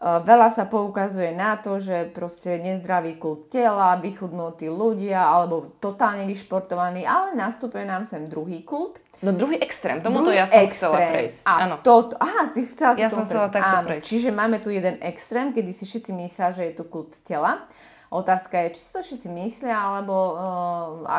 [0.00, 7.08] veľa sa poukazuje na to, že proste nezdravý kult tela, vychudnutí ľudia alebo totálne vyšportovaní,
[7.08, 9.00] ale nastupuje nám sem druhý kult.
[9.24, 11.40] No druhý extrém, tomuto Druhý ja som chcela prejsť.
[11.48, 11.74] A Áno.
[12.20, 13.56] aha, si chcela Ja som chcela prejsť.
[13.56, 14.04] takto Áno, prejsť.
[14.04, 17.64] Čiže máme tu jeden extrém, kedy si všetci myslia, že je tu kult tela.
[18.12, 20.38] Otázka je, či si to všetci myslia, alebo uh,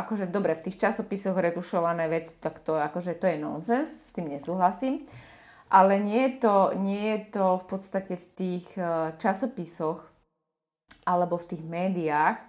[0.06, 4.30] akože dobre, v tých časopisoch retušované veci, tak to, akože to je nonsens, s tým
[4.30, 5.04] nesúhlasím.
[5.68, 10.00] Ale nie je to, nie je to v podstate v tých uh, časopisoch
[11.04, 12.40] alebo v tých médiách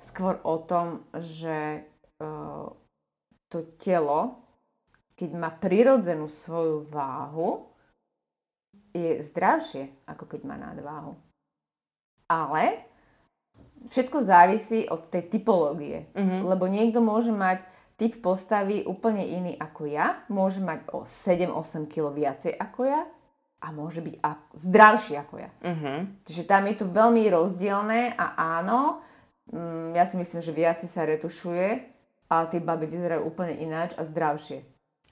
[0.00, 1.84] skôr o tom, že
[2.20, 2.68] uh,
[3.52, 4.40] to telo,
[5.16, 7.68] keď má prirodzenú svoju váhu,
[8.94, 11.18] je zdravšie, ako keď má nadváhu.
[12.30, 12.86] Ale
[13.90, 16.08] všetko závisí od tej typológie.
[16.16, 16.48] Mhm.
[16.48, 22.10] Lebo niekto môže mať typ postavy úplne iný ako ja, môže mať o 7-8 kg
[22.10, 23.02] viacej ako ja
[23.64, 25.50] a môže byť a- zdravší ako ja.
[25.64, 26.22] Mhm.
[26.26, 28.26] Čiže tam je to veľmi rozdielne a
[28.60, 29.00] áno,
[29.48, 31.66] mm, ja si myslím, že viacej sa retušuje,
[32.28, 34.64] ale tie baby vyzerajú úplne ináč a zdravšie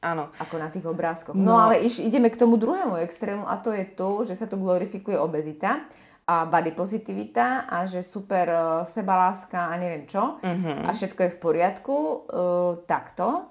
[0.03, 0.35] Áno.
[0.43, 1.39] ako na tých obrázkoch.
[1.39, 1.55] No.
[1.55, 4.59] No, ale iš, ideme k tomu druhému extrému a to je to, že sa tu
[4.59, 5.87] glorifikuje obezita
[6.27, 10.87] a body pozitivita a že super uh, sebaláska a neviem čo Mhm.
[10.87, 11.97] a všetko je v poriadku.
[11.97, 13.51] Uh, takto.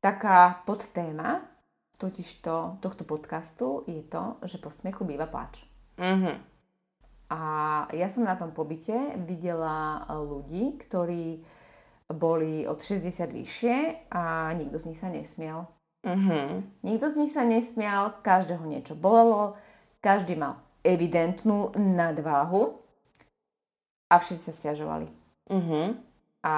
[0.00, 1.42] Taká podtéma
[1.96, 5.64] totižto tohto podcastu je to, že po smiechu býva plač.
[5.98, 6.32] Mhm.
[7.26, 7.40] A
[7.90, 8.94] ja som na tom pobyte
[9.26, 11.42] videla e, ľudí, ktorí
[12.06, 13.76] boli od 60 vyššie
[14.14, 15.66] a nikto z nich sa nesmial.
[16.06, 16.78] Mhm.
[16.86, 19.58] Nikto z nich sa nesmial, každého niečo bolelo,
[19.98, 22.78] každý mal evidentnú nadváhu
[24.06, 25.10] a všetci sa stiažovali.
[25.50, 25.98] Mhm.
[26.46, 26.54] A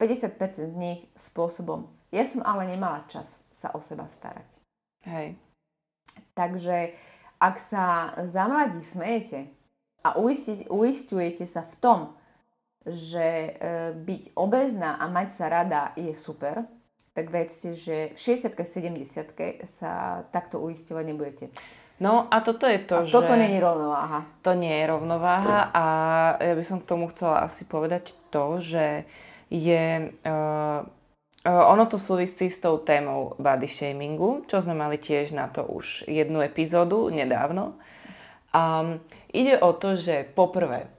[0.00, 4.60] 50% z nich spôsobom, ja som ale nemala čas sa o seba starať.
[5.04, 5.36] Hej.
[6.32, 6.96] Takže
[7.36, 9.52] ak sa za mladí smejete
[10.04, 10.16] a
[10.72, 12.00] uistujete sa v tom,
[12.86, 13.50] že e,
[13.98, 16.64] byť obezná a mať sa rada je super,
[17.16, 21.46] tak vedzte, že v 60 70 sa takto uisťovať nebudete.
[21.96, 23.40] No a toto je to, a toto že...
[23.40, 24.28] není rovnováha.
[24.44, 25.84] To nie je rovnováha a
[26.36, 29.08] ja by som k tomu chcela asi povedať to, že
[29.48, 30.12] je...
[30.20, 30.84] Uh,
[31.46, 36.10] ono to súvisí s tou témou body shamingu, čo sme mali tiež na to už
[36.10, 37.78] jednu epizódu nedávno.
[38.50, 38.98] Um,
[39.30, 40.90] ide o to, že poprvé,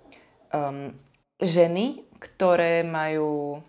[0.56, 0.96] um,
[1.44, 3.60] ženy, ktoré majú,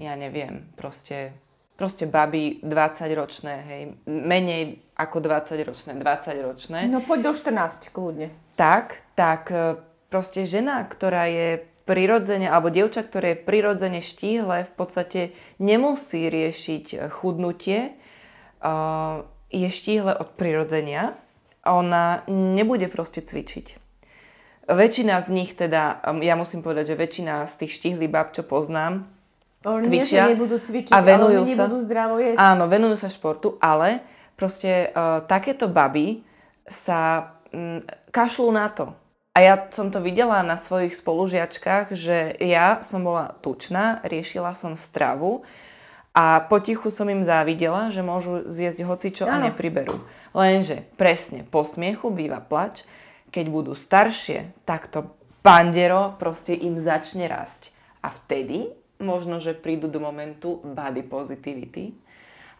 [0.00, 1.36] ja neviem, proste,
[1.82, 8.30] proste baby 20-ročné, hej, menej ako 20-ročné, 20-ročné, No poď do 14, kľudne.
[8.54, 14.74] tak, tak e, proste žena, ktorá je prirodzene, alebo dievča, ktoré je prirodzene štíhle, v
[14.78, 15.20] podstate
[15.58, 17.98] nemusí riešiť e, chudnutie,
[18.62, 21.18] uh, je štíhle od prirodzenia
[21.66, 23.82] a ona nebude proste cvičiť.
[24.70, 29.10] Väčšina z nich teda, ja musím povedať, že väčšina z tých štíhlých bab, čo poznám,
[29.62, 31.66] Oni nie, Cvičia nebudú cvičiť, a ale venujú oni sa.
[31.66, 32.38] nebudú zdravo jesť.
[32.38, 34.02] Áno, venujú sa športu, ale
[34.34, 36.26] proste uh, takéto baby
[36.66, 38.90] sa mm, kašľú na to.
[39.32, 44.76] A ja som to videla na svojich spolužiačkách, že ja som bola tučná, riešila som
[44.76, 45.40] stravu
[46.12, 49.48] a potichu som im závidela, že môžu zjesť hocičo a Áno.
[49.48, 49.96] nepriberú.
[50.36, 52.84] Lenže presne po smiechu býva plač,
[53.32, 55.08] keď budú staršie, tak to
[55.40, 57.72] pandero proste im začne rásť.
[58.04, 58.68] A vtedy
[59.02, 61.92] možno, že prídu do momentu body positivity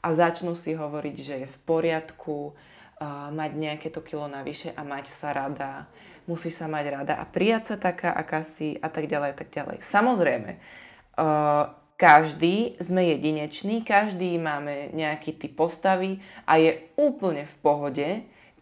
[0.03, 4.83] a začnú si hovoriť, že je v poriadku uh, mať nejaké to kilo navyše a
[4.83, 5.87] mať sa rada,
[6.27, 9.49] musíš sa mať rada a prijať sa taká, aká si a tak ďalej, a tak
[9.55, 9.79] ďalej.
[9.87, 18.09] Samozrejme, uh, každý sme jedinečný, každý máme nejaký typ postavy a je úplne v pohode,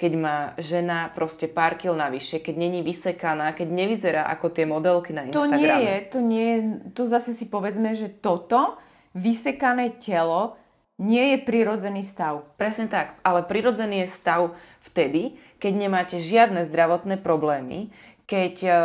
[0.01, 5.13] keď má žena proste pár kil navyše, keď není vysekaná, keď nevyzerá ako tie modelky
[5.13, 5.61] na To Instagrame.
[5.61, 6.59] nie je, to nie je,
[6.97, 8.81] tu zase si povedzme, že toto
[9.13, 10.57] vysekané telo
[10.97, 12.49] nie je prirodzený stav.
[12.57, 17.93] Presne tak, ale prirodzený je stav vtedy, keď nemáte žiadne zdravotné problémy,
[18.25, 18.79] keď, eh,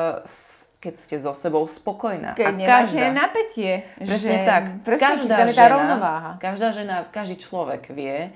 [0.80, 2.36] keď ste so sebou spokojná.
[2.36, 3.72] Keď A nemáte každá- napätie.
[3.96, 4.64] Presne že, tak.
[4.84, 6.32] Presne, tam je tá rovnováha.
[6.38, 8.36] Každá žena, každý človek vie,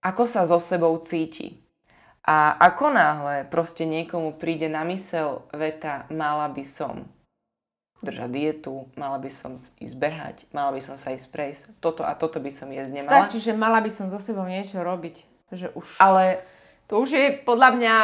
[0.00, 1.59] ako sa so sebou cíti.
[2.30, 7.10] A ako náhle proste niekomu príde na mysel veta mala by som,
[8.06, 12.14] držať dietu, mala by som ísť behať, mala by som sa ísť prejsť, toto a
[12.14, 13.26] toto by som jesť nemala.
[13.26, 15.26] Stačí, že mala by som so sebou niečo robiť.
[15.50, 15.98] Že už...
[15.98, 16.46] Ale,
[16.86, 17.94] To už je podľa mňa...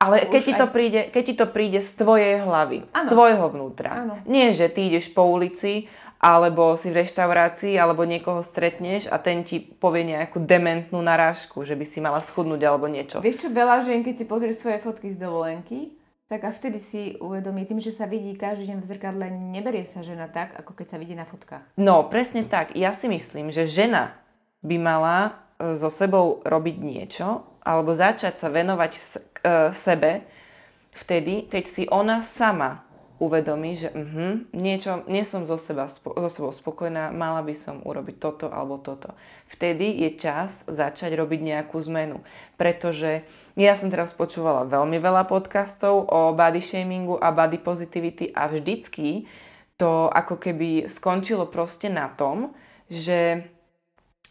[0.00, 3.10] ale keď, ti to aj- príde, keď ti to príde z tvojej hlavy, z Áno.
[3.12, 3.90] tvojho vnútra.
[4.08, 4.14] Áno.
[4.24, 5.84] Nie, že ty ideš po ulici,
[6.20, 11.72] alebo si v reštaurácii, alebo niekoho stretneš a ten ti povie nejakú dementnú narážku, že
[11.72, 13.24] by si mala schudnúť alebo niečo.
[13.24, 15.96] Vieš čo, veľa žien, keď si pozrieš svoje fotky z dovolenky,
[16.28, 20.04] tak a vtedy si uvedomí, tým, že sa vidí každý deň v zrkadle, neberie sa
[20.04, 21.64] žena tak, ako keď sa vidí na fotkách.
[21.80, 22.76] No, presne tak.
[22.76, 24.14] Ja si myslím, že žena
[24.62, 25.16] by mala
[25.58, 29.00] e, so sebou robiť niečo, alebo začať sa venovať e,
[29.74, 30.22] sebe
[30.94, 32.86] vtedy, keď si ona sama
[33.20, 38.16] uvedomí, že uh niečo, nie som zo, seba, so sebou spokojná, mala by som urobiť
[38.16, 39.12] toto alebo toto.
[39.52, 42.24] Vtedy je čas začať robiť nejakú zmenu.
[42.56, 43.22] Pretože
[43.60, 49.28] ja som teraz počúvala veľmi veľa podcastov o body shamingu a body positivity a vždycky
[49.76, 52.56] to ako keby skončilo proste na tom,
[52.88, 53.48] že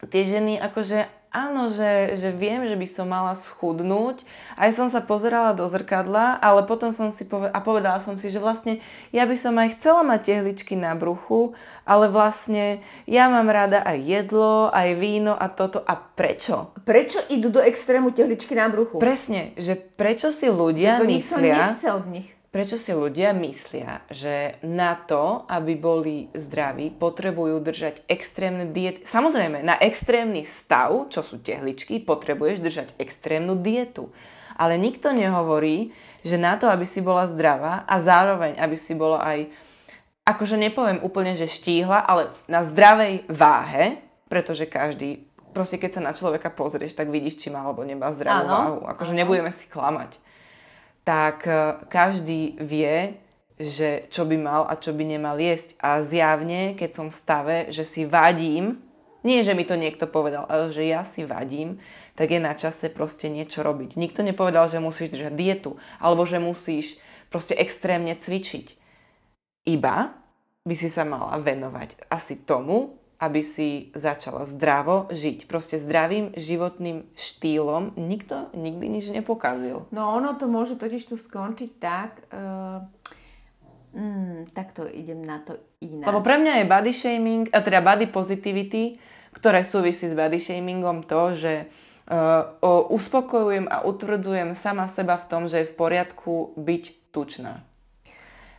[0.10, 4.26] tie ženy akože áno, že, že viem, že by som mala schudnúť.
[4.58, 8.34] Aj som sa pozerala do zrkadla, ale potom som si povedala, a povedala som si,
[8.34, 8.82] že vlastne
[9.14, 11.54] ja by som aj chcela mať tehličky na bruchu,
[11.86, 15.86] ale vlastne ja mám rada aj jedlo, aj víno a toto.
[15.86, 16.74] A prečo?
[16.86, 18.98] Prečo idú do extrému tehličky na bruchu?
[18.98, 21.74] Presne, že prečo si ľudia to nikto myslia...
[21.74, 22.39] nechce od nich.
[22.50, 29.06] Prečo si ľudia myslia, že na to, aby boli zdraví, potrebujú držať extrémne diety?
[29.06, 34.10] Samozrejme, na extrémny stav, čo sú tehličky, potrebuješ držať extrémnu dietu.
[34.58, 35.94] Ale nikto nehovorí,
[36.26, 39.46] že na to, aby si bola zdravá a zároveň, aby si bola aj,
[40.26, 45.22] akože nepoviem úplne, že štíhla, ale na zdravej váhe, pretože každý,
[45.54, 48.80] proste keď sa na človeka pozrieš, tak vidíš, či má alebo nemá zdravú Áno, váhu.
[48.90, 49.22] Akože áno.
[49.22, 50.18] nebudeme si klamať
[51.04, 53.20] tak e, každý vie,
[53.60, 55.76] že čo by mal a čo by nemal jesť.
[55.84, 58.80] A zjavne, keď som v stave, že si vadím,
[59.24, 61.80] nie že mi to niekto povedal, ale že ja si vadím,
[62.16, 64.00] tak je na čase proste niečo robiť.
[64.00, 68.76] Nikto nepovedal, že musíš držať dietu, alebo že musíš proste extrémne cvičiť.
[69.68, 70.16] Iba
[70.64, 75.52] by si sa mala venovať asi tomu, aby si začala zdravo žiť.
[75.52, 79.92] Proste zdravým životným štýlom nikto nikdy nič nepokazil.
[79.92, 82.80] No ono to môže totiž tu skončiť tak, uh,
[83.92, 86.08] mm, takto idem na to inak.
[86.08, 88.96] Lebo pre mňa je body shaming, a teda body positivity,
[89.36, 91.54] ktoré súvisí s body shamingom to, že
[92.08, 97.68] uh, o, uspokojujem a utvrdzujem sama seba v tom, že je v poriadku byť tučná.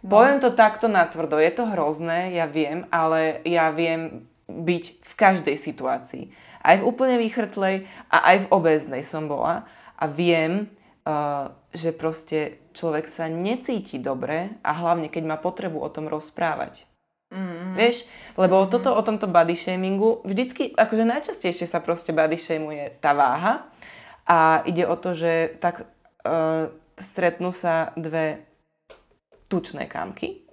[0.01, 0.17] No.
[0.17, 4.25] Poviem to takto natvrdo, je to hrozné, ja viem, ale ja viem
[4.67, 6.25] byť v každej situácii.
[6.61, 9.65] Aj v úplne výchrtlej a aj v obeznej som bola
[9.97, 10.69] a viem,
[11.07, 16.85] uh, že proste človek sa necíti dobre a hlavne keď má potrebu o tom rozprávať.
[17.31, 22.99] Mm, Vieš, lebo toto o tomto body shamingu, vždycky, akože najčastejšie sa proste body shameuje
[22.99, 23.71] tá váha
[24.27, 26.67] a ide o to, že tak uh,
[26.99, 28.51] stretnú sa dve
[29.47, 30.51] tučné kamky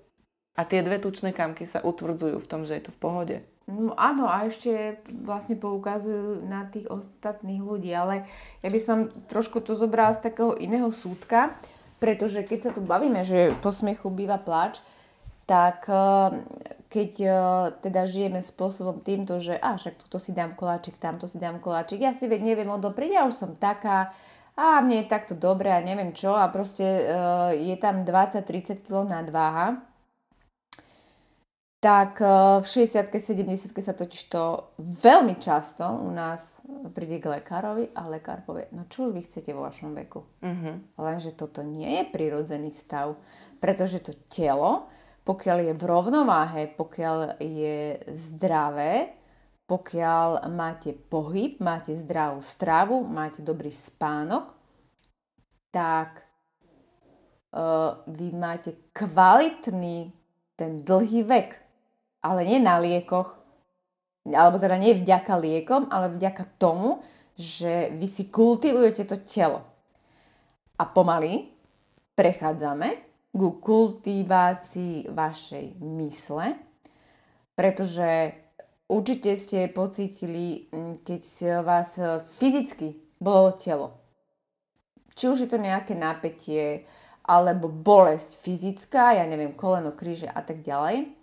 [0.57, 3.37] a tie dve tučné kamky sa utvrdzujú v tom, že je to v pohode.
[3.67, 8.23] No áno, a ešte vlastne poukazujú na tých ostatných ľudí, ale
[8.63, 11.51] ja by som trošku to zobrala z takého iného súdka,
[11.99, 14.79] pretože keď sa tu bavíme, že po smiechu býva pláč,
[15.43, 16.47] tak eh,
[16.87, 17.35] keď eh,
[17.83, 21.99] teda žijeme spôsobom týmto, že a však tuto si dám koláčik, tamto si dám koláčik,
[21.99, 24.15] ja si veď neviem odopriť, ja už som taká,
[24.57, 29.07] a mne je takto dobre a neviem čo a proste eh, je tam 20-30 kg
[29.07, 29.79] nadváha,
[31.77, 36.65] tak eh, v 60 70 sa totiž to veľmi často u nás
[36.97, 40.25] príde k lekárovi a lekár povie, no čo už vy chcete vo vašom veku?
[40.41, 40.81] Uh-huh.
[40.97, 43.13] Lenže toto nie je prirodzený stav,
[43.61, 44.89] pretože to telo,
[45.21, 49.13] pokiaľ je v rovnováhe, pokiaľ je zdravé,
[49.67, 54.55] pokiaľ máte pohyb, máte zdravú stravu, máte dobrý spánok,
[55.75, 56.23] tak
[57.51, 60.15] uh, vy máte kvalitný
[60.55, 61.66] ten dlhý vek,
[62.21, 63.37] ale nie na liekoch,
[64.27, 66.99] alebo teda nie vďaka liekom, ale vďaka tomu,
[67.37, 69.61] že vy si kultivujete to telo.
[70.77, 71.47] A pomaly
[72.17, 76.57] prechádzame ku kultivácii vašej mysle,
[77.53, 78.33] pretože
[78.89, 81.21] určite ste pocítili, mm, keď
[81.61, 83.93] vás e, fyzicky bolo telo.
[85.13, 86.85] Či už je to nejaké napätie,
[87.25, 91.16] alebo bolesť fyzická, ja neviem, koleno, kríže a tak ďalej,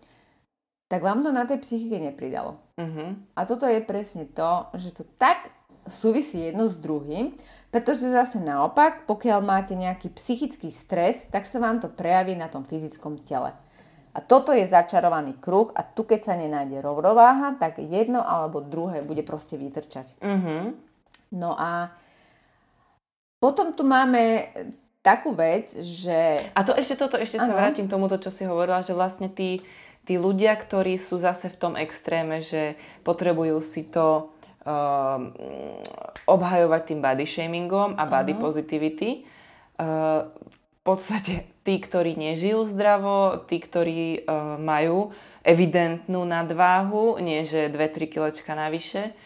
[0.94, 2.62] tak vám to na tej psychike nepridalo.
[2.78, 3.18] Uh-huh.
[3.34, 5.50] A toto je presne to, že to tak
[5.90, 7.34] súvisí jedno s druhým,
[7.74, 12.62] pretože zase naopak, pokiaľ máte nejaký psychický stres, tak sa vám to prejaví na tom
[12.62, 13.50] fyzickom tele.
[14.14, 19.02] A toto je začarovaný kruh a tu keď sa nenájde rovnováha, tak jedno alebo druhé
[19.02, 20.14] bude proste vytrčať.
[20.22, 20.78] Mhm.
[21.34, 21.90] No a
[23.42, 24.46] potom tu máme
[25.02, 26.48] takú vec, že...
[26.54, 27.58] A to ešte toto, ešte sa Áno.
[27.58, 29.58] vrátim k tomuto, čo si hovorila, že vlastne tí,
[30.04, 34.32] tí ľudia, ktorí sú zase v tom extréme, že potrebujú si to
[34.64, 35.32] um,
[36.28, 38.42] obhajovať tým body shamingom a body Áno.
[38.48, 39.24] positivity,
[39.80, 47.72] uh, v podstate tí, ktorí nežijú zdravo, tí, ktorí uh, majú evidentnú nadváhu, nie že
[47.72, 49.16] 2-3 kilečka navyše,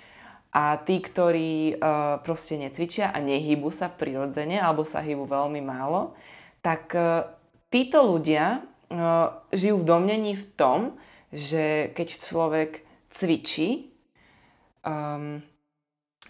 [0.49, 6.17] a tí, ktorí uh, proste necvičia a nehybu sa prirodzene alebo sa hýbu veľmi málo,
[6.65, 7.29] tak uh,
[7.69, 8.65] títo ľudia
[9.53, 10.81] žijú v domnení v tom,
[11.29, 12.71] že keď človek
[13.13, 13.93] cvičí,
[14.85, 15.45] um,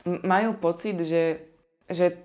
[0.05, 1.43] majú pocit, že,
[1.87, 2.19] že,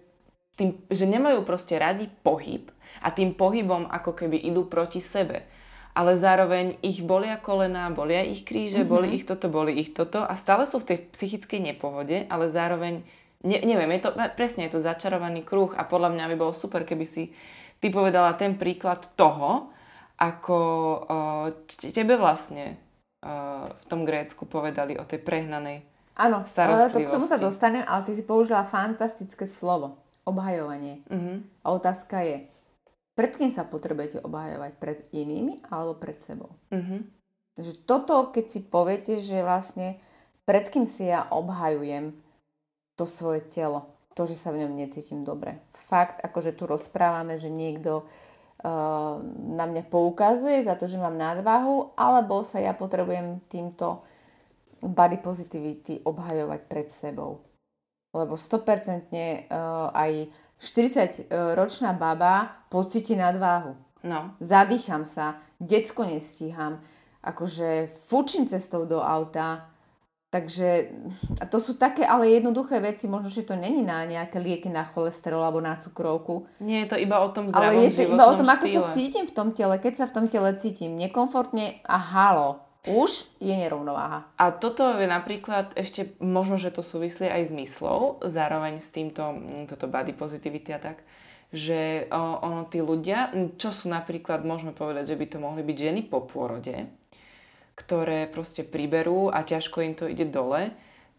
[0.57, 2.69] tým, že nemajú proste radi pohyb
[3.01, 5.45] a tým pohybom ako keby idú proti sebe.
[5.93, 8.93] Ale zároveň ich bolia kolená, bolia ich kríže, mm-hmm.
[8.93, 13.05] boli ich toto, boli ich toto a stále sú v tej psychickej nepohode, ale zároveň,
[13.45, 16.81] ne, neviem, je to, presne je to začarovaný kruh a podľa mňa by bolo super,
[16.81, 17.29] keby si
[17.77, 19.72] ty povedala ten príklad toho,
[20.17, 20.57] ako
[21.79, 22.77] tebe vlastne
[23.23, 28.05] v tom Grécku povedali o tej prehnanej Áno, ale to k tomu sa dostanem, ale
[28.05, 29.97] ty si použila fantastické slovo.
[30.29, 31.01] Obhajovanie.
[31.09, 31.41] Uh-huh.
[31.65, 32.45] A otázka je,
[33.17, 34.71] pred kým sa potrebujete obhajovať?
[34.77, 36.53] Pred inými alebo pred sebou?
[36.69, 37.01] Uh-huh.
[37.57, 39.97] Takže toto, keď si poviete, že vlastne
[40.45, 42.13] pred kým si ja obhajujem
[42.93, 45.57] to svoje telo, to, že sa v ňom necítim dobre.
[45.73, 48.32] Fakt, akože tu rozprávame, že niekto uh,
[49.53, 54.07] na mňa poukazuje za to, že mám nadvahu, alebo sa ja potrebujem týmto
[54.79, 57.43] body positivity obhajovať pred sebou.
[58.15, 59.11] Lebo 100%
[59.51, 60.11] uh, aj
[60.63, 63.75] 40-ročná baba pocíti nadváhu.
[64.03, 64.35] No.
[64.39, 66.83] Zadýcham sa, decko nestíham,
[67.23, 69.71] akože fučím cestou do auta.
[70.33, 70.89] Takže
[71.37, 74.81] a to sú také ale jednoduché veci, možno, že to není na nejaké lieky na
[74.81, 78.25] cholesterol alebo na cukrovku, Nie je to iba o tom zdravom ale je to iba
[78.25, 78.95] o tom, životnom ako sa štýle.
[78.97, 79.75] cítim v tom tele.
[79.77, 84.25] Keď sa v tom tele cítim nekomfortne a halo, už je nerovnováha.
[84.41, 89.37] A toto je napríklad ešte, možno, že to súvislí aj s myslou, zároveň s týmto,
[89.37, 91.05] mm, toto body positivity a tak,
[91.53, 93.29] že o, ono tí ľudia,
[93.61, 96.89] čo sú napríklad, môžeme povedať, že by to mohli byť ženy po pôrode,
[97.73, 100.73] ktoré proste priberú a ťažko im to ide dole,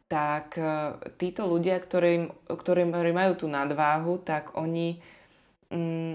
[0.06, 5.02] tak e, títo ľudia, ktorí, ktorí majú tú nadváhu, tak oni
[5.74, 6.14] mm,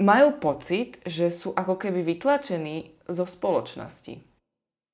[0.00, 4.22] majú pocit, že sú ako keby vytlačení zo spoločnosti.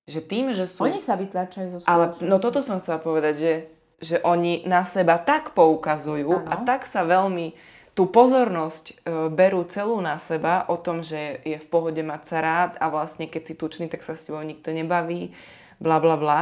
[0.08, 0.82] Že tým, že sú...
[0.82, 2.26] Oni sa vytlačajú zo Ale spoločnosti.
[2.26, 3.54] no toto som chcela povedať, že,
[4.00, 6.48] že oni na seba tak poukazujú Áno.
[6.48, 7.52] a tak sa veľmi
[7.98, 8.94] tú pozornosť e,
[9.26, 13.26] berú celú na seba o tom, že je v pohode mať sa rád a vlastne
[13.26, 15.34] keď si tučný, tak sa s tebou nikto nebaví,
[15.82, 16.40] bla bla bla.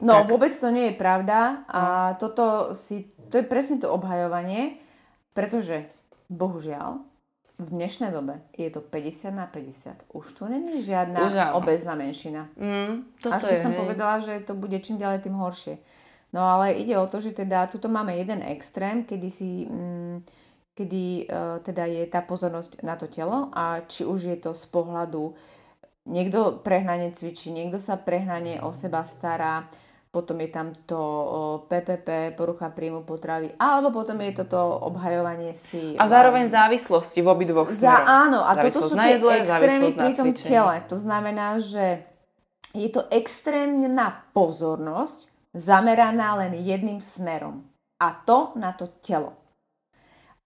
[0.00, 0.32] No, Tak.
[0.32, 4.80] vôbec to nie je pravda a toto si, to je presne to obhajovanie,
[5.36, 5.84] pretože
[6.32, 7.04] bohužiaľ
[7.60, 10.16] v dnešnej dobe je to 50 na 50.
[10.16, 11.60] Už tu není žiadna áno.
[11.60, 12.48] obezná menšina.
[12.56, 13.80] Mm, Až by je, som hej.
[13.80, 15.76] povedala, že to bude čím ďalej tým horšie.
[16.36, 19.64] No ale ide o to, že teda tuto máme jeden extrém, kedy si...
[19.64, 20.20] Mm,
[20.76, 24.68] kedy uh, teda je tá pozornosť na to telo a či už je to z
[24.68, 25.32] pohľadu
[26.04, 29.72] niekto prehnane cvičí, niekto sa prehnane o seba stará,
[30.12, 31.00] potom je tam to
[31.68, 34.56] PPP, porucha príjmu potravy, alebo potom je toto
[34.88, 35.92] obhajovanie si...
[35.96, 38.06] A zároveň závislosti v obidvoch za, smeroch.
[38.08, 40.74] Áno, a toto sú tie jedle, extrémy pri tom tele.
[40.92, 42.04] To znamená, že
[42.72, 47.64] je to extrémna pozornosť zameraná len jedným smerom.
[47.96, 49.40] A to na to telo.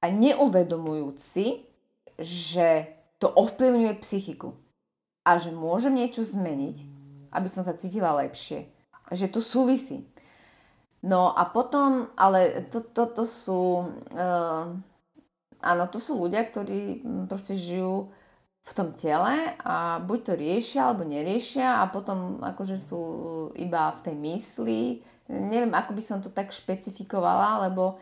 [0.00, 1.66] A neuvedomujúci,
[2.16, 2.68] že
[3.18, 4.54] to ovplyvňuje psychiku.
[5.26, 6.86] A že môžem niečo zmeniť,
[7.34, 8.70] aby som sa cítila lepšie.
[9.10, 10.06] Že to súvisí.
[11.02, 13.60] No a potom, ale to, to, to sú...
[14.14, 14.78] Uh,
[15.60, 18.14] áno, to sú ľudia, ktorí proste žijú
[18.60, 23.02] v tom tele a buď to riešia alebo neriešia a potom akože sú
[23.56, 24.80] iba v tej mysli.
[25.30, 27.96] Neviem, ako by som to tak špecifikovala, lebo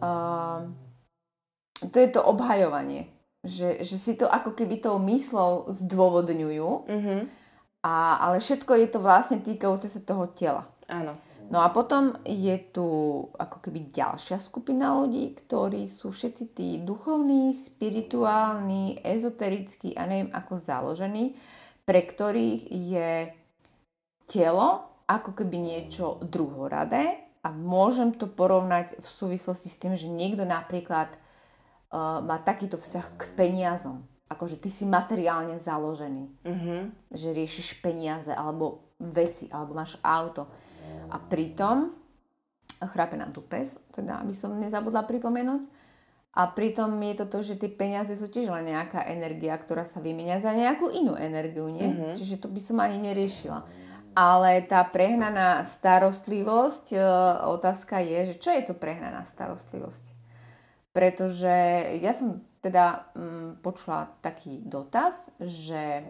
[0.00, 0.64] uh,
[1.90, 3.10] to je to obhajovanie.
[3.42, 7.18] Že, že si to ako keby tou myslou zdôvodňujú, Mhm,
[7.82, 10.70] a, ale všetko je to vlastne týkajúce sa toho tela.
[10.86, 11.18] áno.
[11.52, 12.86] No a potom je tu
[13.36, 20.56] ako keby ďalšia skupina ľudí, ktorí sú všetci tí duchovní, spirituálni, ezoterickí a neviem ako
[20.56, 21.36] založení,
[21.84, 23.10] pre ktorých je
[24.24, 30.48] telo ako keby niečo druhoradé a môžem to porovnať v súvislosti s tým, že niekto
[30.48, 34.08] napríklad uh, má takýto vzťah k peniazom.
[34.32, 36.24] akože ty si materiálne založený.
[36.48, 37.12] Mhm.
[37.12, 40.48] Že riešiš peniaze, alebo veci, alebo máš auto.
[41.12, 41.92] A pritom,
[42.80, 45.62] chrápe nám tu pes, teda aby som nezabudla pripomenúť,
[46.32, 50.00] a pritom je to to, že tie peniaze sú tiež len nejaká energia, ktorá sa
[50.00, 51.84] vymenia za nejakú inú energiu, nie?
[51.84, 52.16] Mhm.
[52.16, 53.60] Čiže to by som ani neriešila.
[54.12, 57.00] Ale tá prehnaná starostlivosť, e,
[57.48, 60.04] otázka je, že čo je to prehnaná starostlivosť?
[60.92, 61.52] Pretože
[62.00, 66.04] ja som teda mm, počula taký dotaz, že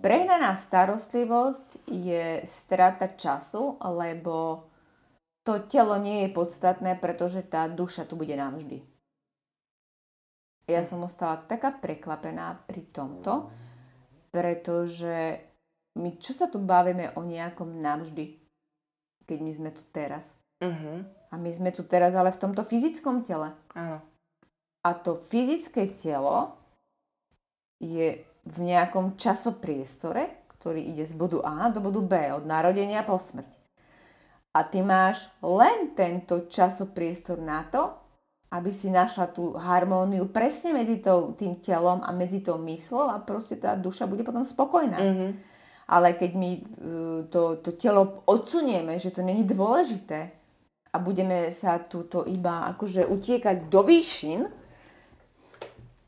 [0.00, 4.66] prehnaná starostlivosť je strata času, lebo
[5.46, 8.82] to telo nie je podstatné, pretože tá duša tu bude navždy.
[10.66, 13.46] Ja som ostala taká prekvapená pri tomto,
[14.34, 15.38] pretože
[15.96, 18.34] my čo sa tu bavíme o nejakom navždy,
[19.24, 20.34] keď my sme tu teraz.
[20.58, 21.06] Mhm.
[21.30, 23.54] A my sme tu teraz ale v tomto fyzickom tele.
[23.74, 23.98] Áno.
[24.86, 26.54] A to fyzické telo
[27.82, 33.18] je v nejakom časopriestore, ktorý ide z bodu A do bodu B, od narodenia po
[33.18, 33.50] smrť.
[34.56, 37.92] A ty máš len tento časopriestor na to,
[38.54, 43.20] aby si našla tú harmóniu presne medzi tou, tým telom a medzi tou myslou a
[43.20, 44.96] proste tá duša bude potom spokojná.
[44.96, 45.28] Mhm.
[45.86, 46.62] Ale keď my uh,
[47.30, 50.34] to, to telo odsunieme, že to není dôležité
[50.90, 54.50] a budeme sa túto iba akože utiekať do výšin,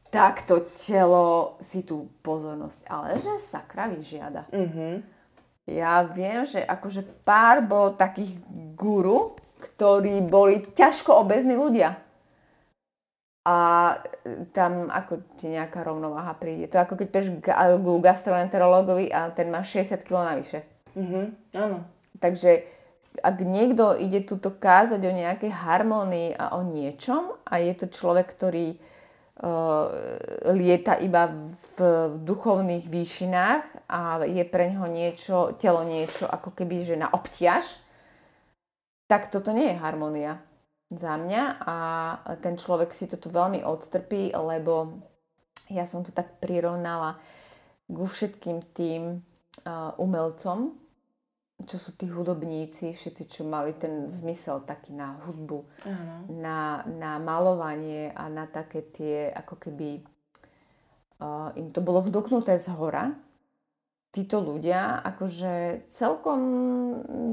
[0.09, 4.49] tak to telo si tú pozornosť, ale že sakra vyžiada.
[4.53, 5.17] Mhm.
[5.69, 8.41] Ja viem, že akože pár bolo takých
[8.73, 12.01] guru, ktorí boli ťažko obezní ľudia.
[13.45, 13.57] A
[14.25, 16.73] e, tam ako ti nejaká rovnováha príde.
[16.73, 17.27] To ako keď peš
[17.85, 20.65] ku gastroenterologovi a ten má 60 kg navyše.
[20.97, 21.21] Mhm.
[21.61, 21.85] Áno.
[22.17, 22.65] Takže
[23.21, 28.31] ak niekto ide tuto kázať o nejakej harmónii a o niečom a je to človek,
[28.31, 28.79] ktorý
[30.51, 31.77] lieta iba v
[32.27, 37.79] duchovných výšinách a je pre neho niečo, telo niečo ako keby, že na obťaž,
[39.07, 40.43] tak toto nie je harmónia
[40.91, 41.77] za mňa a
[42.43, 44.99] ten človek si to tu veľmi odtrpí, lebo
[45.71, 47.21] ja som to tak prirovnala
[47.89, 50.77] ku všetkým tým uh, umelcom,
[51.67, 56.15] čo sú tí hudobníci, všetci, čo mali ten zmysel taký na hudbu, Áno.
[56.39, 60.07] na, na malovanie a na také tie, ako keby
[61.19, 63.11] uh, im to bolo vduknuté z hora.
[64.15, 66.41] Títo ľudia akože celkom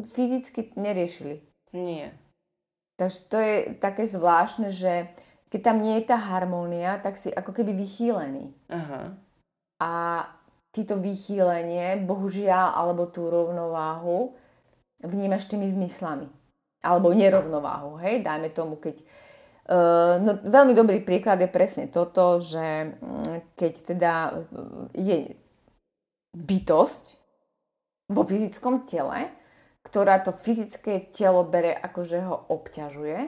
[0.03, 1.39] fyzicky neriešili.
[1.77, 2.11] Nie.
[2.97, 5.11] Takže to je také zvláštne, že
[5.53, 8.51] keď tam nie je tá harmónia, tak si ako keby vychýlený.
[8.73, 9.15] Aha.
[9.79, 9.91] A
[10.75, 14.35] títo vychýlenie, bohužiaľ, alebo tú rovnováhu
[14.99, 16.27] vnímaš tými zmyslami.
[16.83, 18.99] Alebo nerovnováhu, hej, dajme tomu, keď...
[19.65, 24.13] Uh, no, veľmi dobrý príklad je presne toto, že mm, keď teda
[24.93, 25.33] je
[26.37, 27.05] bytosť
[28.13, 29.33] vo fyzickom tele,
[29.81, 33.25] ktorá to fyzické telo bere akože ho obťažuje,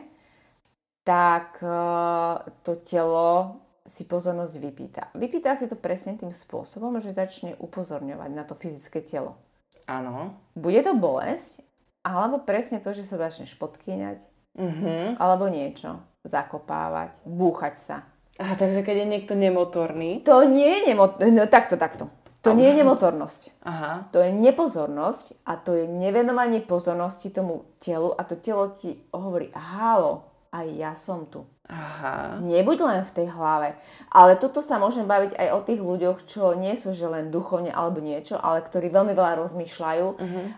[1.02, 5.04] tak uh, to telo si pozornosť vypýta.
[5.16, 9.40] Vypýta si to presne tým spôsobom, že začne upozorňovať na to fyzické telo.
[9.88, 10.36] Áno.
[10.52, 11.64] Bude to bolesť,
[12.04, 14.28] alebo presne to, že sa začneš podkýňať,
[14.58, 15.22] Mhm.
[15.22, 17.96] alebo niečo, zakopávať, búchať sa.
[18.38, 20.22] Aha, takže keď je niekto nemotorný.
[20.26, 21.10] To nie je nemo...
[21.18, 22.10] No, takto, takto.
[22.46, 23.66] To nie je nemotornosť.
[23.66, 24.06] Aha.
[24.14, 29.50] To je nepozornosť a to je nevenovanie pozornosti tomu telu a to telo ti hovorí,
[29.58, 30.22] halo,
[30.54, 31.44] aj ja som tu.
[31.68, 32.39] Aha.
[32.39, 33.76] Nebuď len v tej hlave.
[34.07, 37.76] Ale toto sa môžem baviť aj o tých ľuďoch, čo nie sú že len duchovne
[37.76, 40.07] alebo niečo, ale ktorí veľmi veľa rozmýšľajú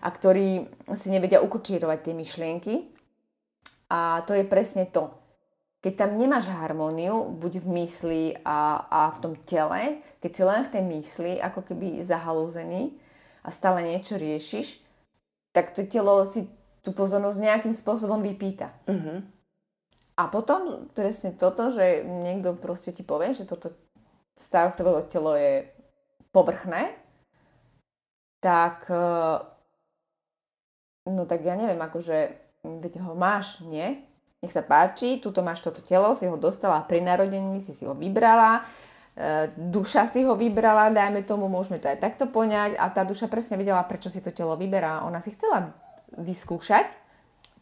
[0.05, 2.73] a ktorí si nevedia ukočírovať tie myšlienky.
[3.89, 5.09] A to je presne to.
[5.81, 10.61] Keď tam nemáš harmóniu, buď v mysli a, a v tom tele, keď si len
[10.67, 12.93] v tej mysli, ako keby zahalúzený
[13.41, 14.77] a stále niečo riešiš,
[15.55, 16.45] tak to telo si
[16.83, 18.69] tú pozornosť nejakým spôsobom vypýta.
[18.85, 19.38] Mhm.
[20.19, 23.71] A potom presne toto, že niekto proste ti povie, že toto
[24.35, 25.63] starostlivé telo je
[26.35, 26.91] povrchné,
[28.43, 29.39] tak eh,
[31.07, 34.03] no tak ja neviem, akože veď ho máš, nie?
[34.39, 37.91] Nech sa páči, tuto máš toto telo, si ho dostala pri narodení, si si ho
[37.91, 38.63] vybrala,
[39.11, 43.27] e, duša si ho vybrala, dajme tomu, môžeme to aj takto poňať a tá duša
[43.27, 45.03] presne vedela, prečo si to telo vyberá.
[45.03, 45.75] Ona si chcela
[46.15, 46.95] vyskúšať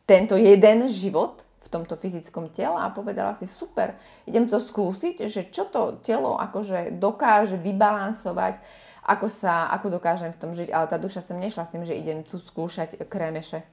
[0.05, 5.51] tento jeden život v tomto fyzickom tele a povedala si, super, idem to skúsiť, že
[5.51, 8.63] čo to telo akože dokáže vybalansovať,
[9.03, 11.95] ako, sa, ako dokážem v tom žiť, ale tá duša sem nešla s tým, že
[11.95, 13.63] idem tu skúšať krémeše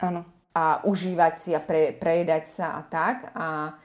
[0.00, 0.24] Áno.
[0.52, 3.28] a užívať si a pre, prejedať sa a tak.
[3.36, 3.76] A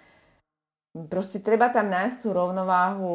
[1.12, 3.12] proste treba tam nájsť tú rovnováhu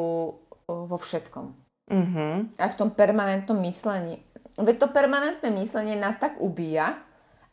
[0.68, 1.47] vo všetkom.
[1.91, 2.47] Uh-huh.
[2.61, 4.20] Aj v tom permanentnom myslení.
[4.61, 7.01] Veď to permanentné myslenie nás tak ubíja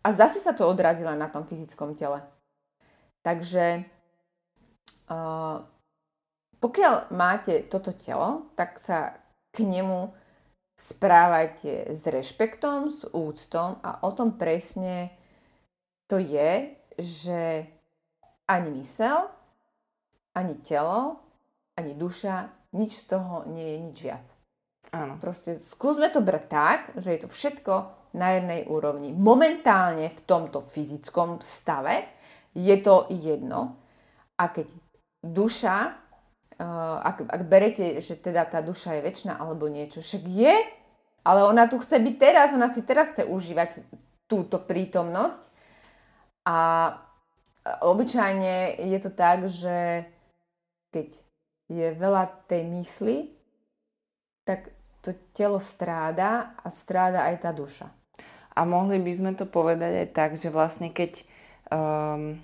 [0.03, 2.19] a zase sa to odrazí len na tom fyzickom tele.
[3.27, 3.83] Takže
[5.11, 5.59] uh,
[6.63, 9.19] pokiaľ máte toto telo, tak sa
[9.51, 10.15] k nemu
[10.79, 15.11] správajte s rešpektom, s úctom a o tom presne
[16.07, 17.67] to je, že
[18.47, 19.27] ani mysel,
[20.31, 21.19] ani telo,
[21.75, 22.47] ani duša,
[22.79, 24.25] nič z toho nie je nič viac.
[24.95, 25.19] Áno.
[25.19, 27.73] Proste skúsme to brať tak, že je to všetko
[28.15, 29.11] na jednej úrovni.
[29.11, 32.16] Momentálne v tomto fyzickom stave
[32.57, 33.77] je to jedno.
[34.41, 34.73] A keď
[35.21, 35.93] duša
[36.57, 40.55] uh, ak, ak berete, že teda tá duša je väčšina alebo niečo, však je,
[41.21, 43.85] ale ona tu chce byť teraz, ona si teraz chce užívať
[44.25, 45.53] túto prítomnosť
[46.47, 46.57] a
[47.83, 50.07] obyčajne je to tak, že
[50.91, 51.07] keď
[51.67, 53.35] je veľa tej mysli,
[54.47, 54.71] tak
[55.03, 57.91] to telo stráda a stráda aj tá duša.
[58.55, 61.21] A mohli by sme to povedať aj tak, že vlastne keď
[61.69, 62.39] um,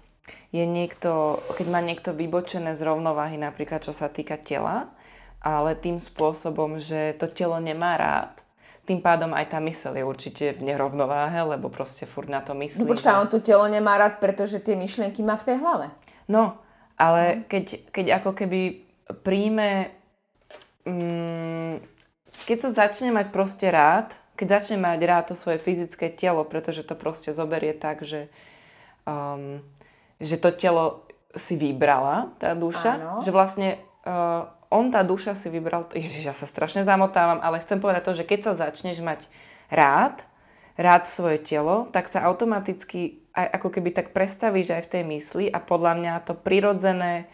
[0.54, 4.92] je niekto, keď má niekto vybočené z rovnováhy, napríklad čo sa týka tela,
[5.44, 8.44] ale tým spôsobom, že to telo nemá rád,
[8.84, 12.84] tým pádom aj tá mysel je určite v nerovnováhe, lebo proste furt na to myslí.
[12.84, 15.88] No počkaj, on to telo nemá rád, pretože tie myšlienky má v tej hlave.
[16.28, 16.60] No,
[17.00, 18.84] ale keď, keď ako keby
[19.24, 19.88] príjme,
[20.84, 21.80] mm,
[22.44, 26.84] keď sa začne mať proste rád, keď začne mať rád to svoje fyzické telo, pretože
[26.84, 28.28] to proste zoberie tak, že
[29.08, 29.64] um,
[30.24, 31.04] že to telo
[31.36, 33.22] si vybrala, tá duša, Áno.
[33.26, 37.78] že vlastne uh, on, tá duša si vybral, ježiš, ja sa strašne zamotávam, ale chcem
[37.78, 39.22] povedať to, že keď sa začneš mať
[39.70, 40.26] rád,
[40.74, 45.46] rád svoje telo, tak sa automaticky aj ako keby tak prestavíš aj v tej mysli
[45.50, 47.26] a podľa mňa to prirodzené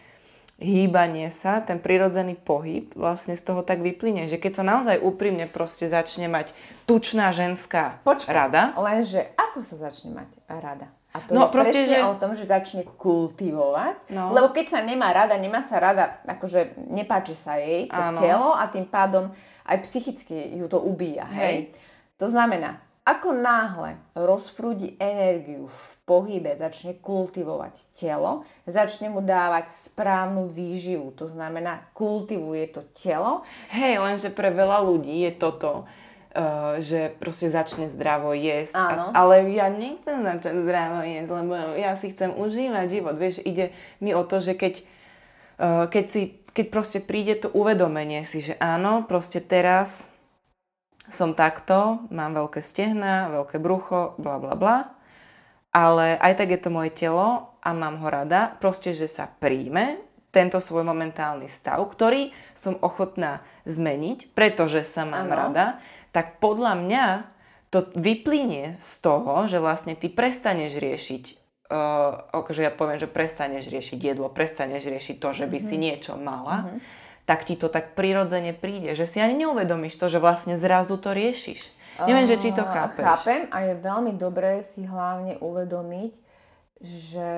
[0.60, 5.48] hýbanie sa, ten prirodzený pohyb vlastne z toho tak vyplyne, že keď sa naozaj úprimne
[5.48, 6.52] proste začne mať
[6.84, 8.76] tučná ženská Počkať, rada.
[8.76, 10.92] lenže ako sa začne mať rada?
[11.10, 13.96] A to No, je proste, presne že- o tom, že začne kultivovať.
[14.08, 14.30] No.
[14.30, 18.14] Lebo keď sa nemá rada, nemá sa rada, akože nepáči sa jej to Áno.
[18.16, 19.34] telo a tým pádom
[19.64, 21.26] aj psychicky ju to ubíja.
[21.26, 21.74] Hej?
[22.16, 30.46] To znamená, ako náhle rozprúdi energiu v pohybe, začne kultivovať telo, začne mu dávať správnu
[30.46, 31.10] výživu.
[31.16, 33.42] To znamená, kultivuje to telo.
[33.68, 35.90] Hej, lenže pre veľa ľudí je toto,
[36.34, 38.74] uh, že proste začne zdravo jesť.
[38.76, 43.16] A, ale ja nechcem začať zdravo jesť, lebo ja si chcem užívať život.
[43.18, 44.74] Vieš, ide mi o to, že keď,
[45.60, 46.22] uh, keď, si,
[46.54, 50.10] keď proste príde to uvedomenie si, že áno, proste teraz
[51.10, 54.78] som takto, mám veľké stehna, veľké brucho, bla bla bla,
[55.74, 59.98] ale aj tak je to moje telo a mám ho rada, proste, že sa príjme
[60.30, 65.34] tento svoj momentálny stav, ktorý som ochotná zmeniť, pretože sa mám Áno.
[65.34, 65.66] rada,
[66.10, 67.06] tak podľa mňa
[67.70, 71.24] to vyplynie z toho, že vlastne ty prestaneš riešiť,
[71.70, 76.18] uh, akože ja poviem, že prestaneš riešiť jedlo, prestaneš riešiť to, že by si niečo
[76.18, 76.66] mala,
[77.30, 81.14] tak ti to tak prirodzene príde, že si ani neuvedomíš to, že vlastne zrazu to
[81.14, 81.62] riešiš.
[82.00, 83.04] Neviem, že či to chápeš.
[83.04, 86.12] Chápem a je veľmi dobré si hlavne uvedomiť,
[86.80, 87.30] že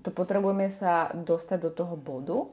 [0.00, 2.48] to potrebujeme sa dostať do toho bodu,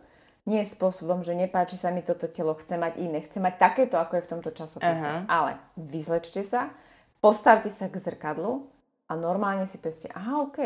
[0.50, 4.18] nie spôsobom, že nepáči sa mi toto telo, chce mať iné, chce mať takéto, ako
[4.18, 5.06] je v tomto časopise.
[5.06, 5.30] Aha.
[5.30, 6.74] Ale vyzlečte sa,
[7.22, 8.66] postavte sa k zrkadlu
[9.06, 10.60] a normálne si povedzte, aha, OK,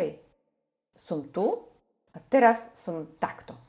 [0.95, 1.67] som tu
[2.15, 3.59] a teraz som takto.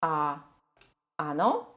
[0.00, 0.40] A
[1.20, 1.72] áno,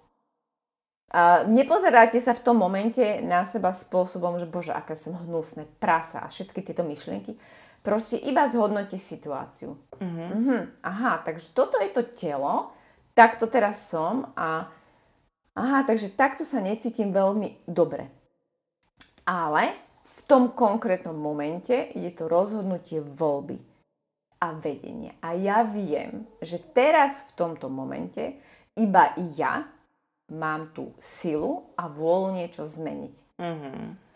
[1.16, 6.20] a nepozeráte sa v tom momente na seba spôsobom, že bože, aké som hnusné, prasa
[6.20, 7.40] a všetky tieto myšlienky.
[7.86, 9.80] Proste iba zhodnote situáciu.
[10.02, 10.26] Mhm.
[10.28, 12.75] Mhm, aha, takže toto je to telo,
[13.16, 14.68] takto teraz som a
[15.56, 18.12] aha, takže takto sa necítim veľmi dobre.
[19.26, 19.74] Ale
[20.06, 23.58] v tom konkrétnom momente je to rozhodnutie voľby
[24.44, 25.18] a vedenia.
[25.24, 28.38] A ja viem, že teraz v tomto momente
[28.78, 29.66] iba ja
[30.30, 33.16] mám tú silu a vôľu niečo zmeniť.
[33.42, 33.74] Mhm.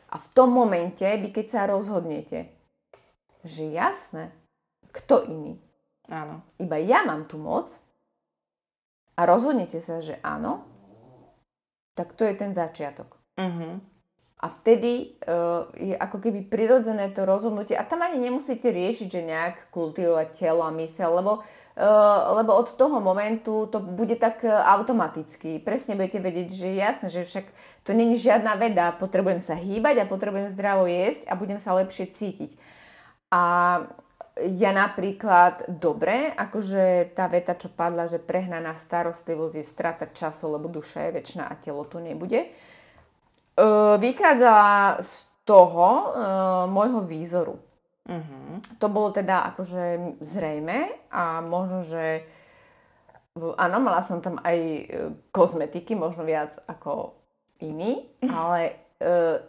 [0.10, 2.50] A v tom momente, vy keď sa rozhodnete,
[3.46, 4.34] že jasné,
[4.90, 5.54] kto iný,
[6.10, 6.42] Áno.
[6.58, 7.70] iba ja mám tú moc
[9.20, 10.64] a rozhodnete sa, že áno,
[11.92, 13.20] tak to je ten začiatok.
[13.36, 13.84] Mhm.
[14.40, 17.76] A vtedy uh, je ako keby prirodzené to rozhodnutie.
[17.76, 22.72] A tam ani nemusíte riešiť, že nejak kultivovať telo a mysel, lebo, uh, lebo od
[22.72, 25.60] toho momentu to bude tak uh, automaticky.
[25.60, 27.52] Presne budete vedieť, že jasné, že však
[27.84, 28.96] to není žiadna veda.
[28.96, 32.56] Potrebujem sa hýbať a potrebujem zdravo jesť a budem sa lepšie cítiť.
[33.36, 33.44] A
[34.48, 40.72] ja napríklad, dobre, akože tá veta, čo padla, že prehnaná starostlivosť je strata času, lebo
[40.72, 45.12] duša je väčšiná a telo tu nebude, uh, vychádzala z
[45.44, 46.04] toho uh,
[46.72, 47.56] môjho výzoru.
[48.10, 48.58] Uh-huh.
[48.80, 52.26] To bolo teda akože zrejme a možno, že
[53.38, 54.84] áno, mala som tam aj uh,
[55.36, 57.14] kozmetiky, možno viac ako
[57.60, 58.08] iní,
[58.40, 59.44] ale uh,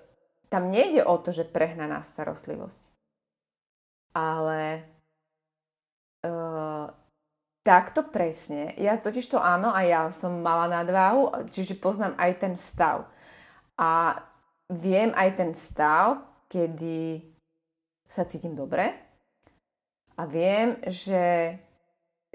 [0.50, 2.89] tam nejde o to, že prehnaná starostlivosť
[4.14, 4.84] ale
[6.26, 6.90] uh,
[7.62, 12.54] takto presne, ja totiž to áno a ja som mala nadváhu, čiže poznám aj ten
[12.56, 13.06] stav.
[13.76, 14.20] A
[14.72, 17.22] viem aj ten stav, kedy
[18.10, 18.90] sa cítim dobre
[20.18, 21.54] a viem, že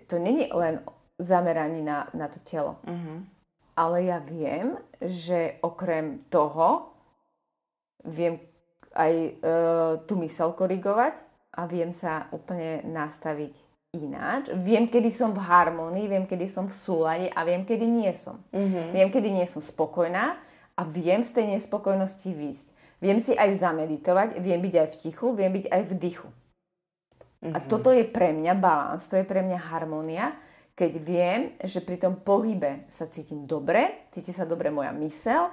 [0.08, 0.80] to není len
[1.20, 2.80] zameraní na, na to telo.
[2.88, 3.24] Uh-huh.
[3.76, 6.96] Ale ja viem, že okrem toho
[8.08, 8.40] viem
[8.96, 9.32] aj e,
[10.08, 11.20] tú mysel korigovať
[11.56, 14.52] a viem sa úplne nastaviť ináč.
[14.52, 18.44] Viem, kedy som v harmonii, viem, kedy som v súlade a viem, kedy nie som.
[18.52, 18.92] Mm-hmm.
[18.92, 20.36] Viem, kedy nie som spokojná
[20.76, 22.68] a viem z tej nespokojnosti výjsť.
[23.00, 26.30] Viem si aj zameditovať, viem byť aj v tichu, viem byť aj v dychu.
[26.30, 27.54] Mm-hmm.
[27.56, 27.68] A mhm.
[27.72, 30.36] toto je pre mňa balans, to je pre mňa harmonia,
[30.76, 35.48] keď viem, že pri tom pohybe sa cítim dobre, cíti sa dobre moja mysel,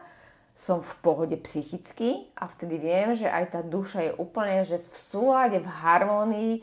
[0.53, 4.92] som v pohode psychicky a vtedy viem, že aj tá duša je úplne že v
[4.92, 6.55] súlade, v harmonii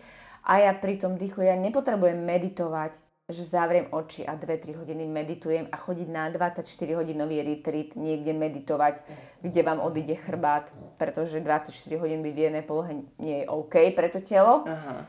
[0.46, 5.66] a ja pri tom dýchu, ja nepotrebujem meditovať, že zavriem oči a 2-3 hodiny meditujem
[5.70, 9.06] a chodiť na 24-hodinový retreat niekde meditovať,
[9.46, 11.70] kde vám odíde chrbát, pretože 24
[12.02, 14.66] hodín by v jednej polohe nie je OK pre to telo.
[14.66, 15.06] Aha.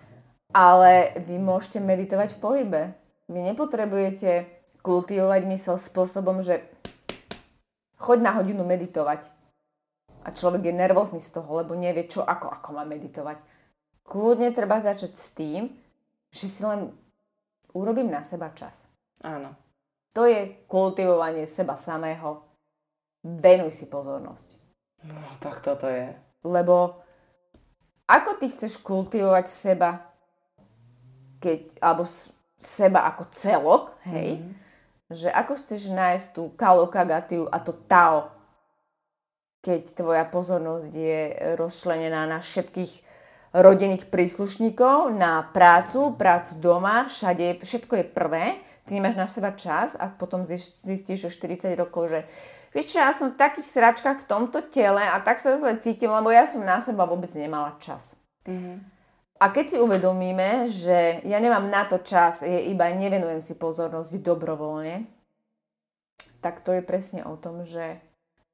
[0.52, 2.82] Ale vy môžete meditovať v pohybe.
[3.30, 4.50] Vy nepotrebujete
[4.84, 6.60] kultivovať mysel spôsobom, že
[8.00, 9.28] choď na hodinu meditovať.
[10.24, 13.40] A človek je nervózny z toho, lebo nevie, čo, ako, ako má meditovať.
[14.04, 15.72] Kľudne treba začať s tým,
[16.32, 16.92] že si len
[17.72, 18.88] urobím na seba čas.
[19.24, 19.52] Áno.
[20.16, 22.42] To je kultivovanie seba samého.
[23.22, 24.48] Venuj si pozornosť.
[25.06, 26.12] No, tak toto je.
[26.44, 27.00] Lebo
[28.08, 30.04] ako ty chceš kultivovať seba,
[31.40, 32.04] keď, alebo
[32.60, 34.69] seba ako celok, hej, mm-hmm
[35.10, 38.30] že ako chceš nájsť tú kalokagatiu a to tao,
[39.60, 41.20] keď tvoja pozornosť je
[41.58, 43.10] rozšlenená na všetkých
[43.50, 48.44] rodinných príslušníkov, na prácu, prácu doma, všade, všetko je prvé,
[48.86, 52.20] ty nemáš na seba čas a potom zistíš, že 40 rokov, že
[52.70, 56.14] vieš čo, ja som v takých sračkách v tomto tele a tak sa zle cítim,
[56.14, 58.14] lebo ja som na seba vôbec nemala čas.
[58.46, 58.99] Mm-hmm.
[59.40, 64.20] A keď si uvedomíme, že ja nemám na to čas, je iba nevenujem si pozornosť
[64.20, 65.08] dobrovoľne,
[66.44, 68.04] tak to je presne o tom, že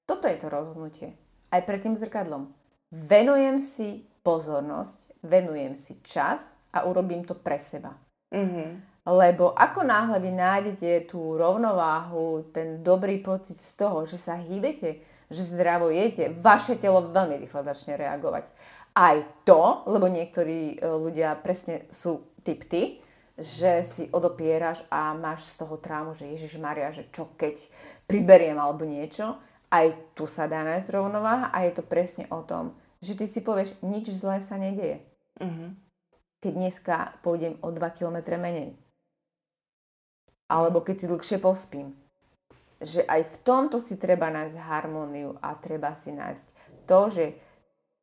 [0.07, 1.19] toto je to rozhodnutie.
[1.51, 2.55] Aj pred tým zrkadlom.
[2.95, 7.99] Venujem si pozornosť, venujem si čas a urobím to pre seba.
[8.31, 8.71] Mm-hmm.
[9.11, 15.03] Lebo ako náhle vy nájdete tú rovnováhu, ten dobrý pocit z toho, že sa hýbete,
[15.27, 18.51] že zdravo jete, vaše telo veľmi rýchlo začne reagovať
[18.97, 23.05] aj to, lebo niektorí e, ľudia presne sú typ ty,
[23.37, 27.69] že si odopieraš a máš z toho trámu, že Ježiš Maria, že čo keď
[28.09, 29.37] priberiem alebo niečo.
[29.69, 32.73] Aj tu sa dá nájsť rovnováha a je to presne o tom,
[33.05, 35.05] že ty si povieš, nič zlé sa nedieje.
[35.37, 35.77] Uh-huh.
[36.41, 38.73] Keď dneska pôjdem o 2 km menej.
[40.49, 41.93] Alebo keď si dlhšie pospím.
[42.81, 46.47] Že aj v tomto si treba nájsť harmóniu a treba si nájsť
[46.87, 47.25] to, že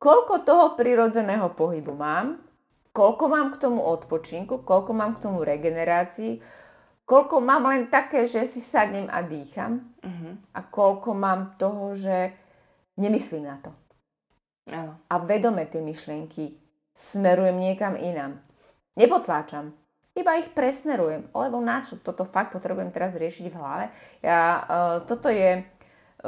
[0.03, 2.43] koľko toho prirodzeného pohybu mám,
[2.91, 6.43] koľko mám k tomu odpočinku, koľko mám k tomu regenerácii,
[7.07, 10.33] koľko mám len také, že si sadnem a dýcham uh-huh.
[10.51, 12.35] a koľko mám toho, že
[12.99, 13.71] nemyslím na to.
[14.67, 14.91] Uh-huh.
[15.07, 16.59] A vedome tie myšlienky
[16.91, 18.43] smerujem niekam inám.
[18.99, 19.71] Nepotláčam,
[20.13, 21.97] iba ich presmerujem, lebo na čo?
[21.97, 23.85] Toto fakt potrebujem teraz riešiť v hlave.
[24.21, 25.65] Ja, uh, toto je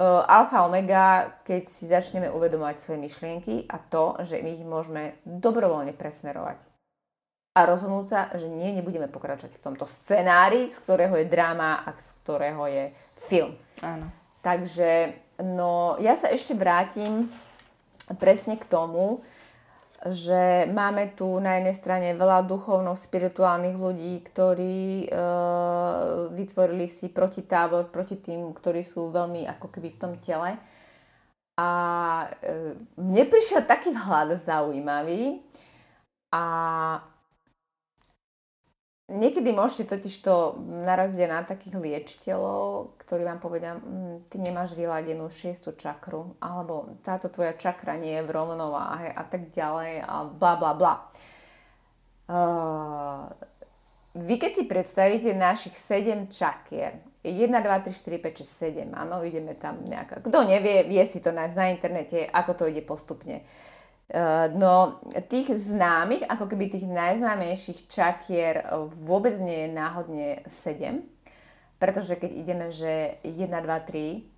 [0.04, 5.96] alfa omega, keď si začneme uvedomovať svoje myšlienky a to, že my ich môžeme dobrovoľne
[5.96, 6.68] presmerovať.
[7.56, 11.96] A rozhodnúť sa, že nie, nebudeme pokračovať v tomto scenári, z ktorého je dráma a
[11.96, 13.56] z ktorého je film.
[13.80, 14.12] Áno.
[14.44, 17.32] Takže, no, ja sa ešte vrátim
[18.20, 19.24] presne k tomu,
[20.06, 25.18] že máme tu na jednej strane veľa duchovno-spirituálnych ľudí, ktorí e,
[26.30, 30.62] vytvorili si protitábor proti tým, ktorí sú veľmi ako keby v tom tele.
[31.58, 31.70] A
[32.38, 35.42] e, mne prišiel taký vhľad zaujímavý
[36.30, 36.44] a
[39.06, 45.30] Niekedy môžete totiž to naraziť na takých liečiteľov, ktorí vám povedia, hm, ty nemáš vyladenú
[45.30, 50.54] šiestu čakru, alebo táto tvoja čakra nie je v rovnováhe a tak ďalej a bla
[50.58, 50.96] bla bla.
[52.26, 53.30] Uh,
[54.18, 59.22] vy keď si predstavíte našich 7 čakier, 1, 2, 3, 4, 5, 6, 7, áno,
[59.22, 60.26] ideme tam nejaká.
[60.26, 63.46] Kto nevie, vie si to nájsť na internete, ako to ide postupne.
[63.46, 63.75] Uh,
[64.54, 68.62] no, tých známych, ako keby tých najznámejších čakier
[69.02, 71.02] vôbec nie je náhodne 7,
[71.82, 74.36] pretože keď ideme, že 1, 2, 3,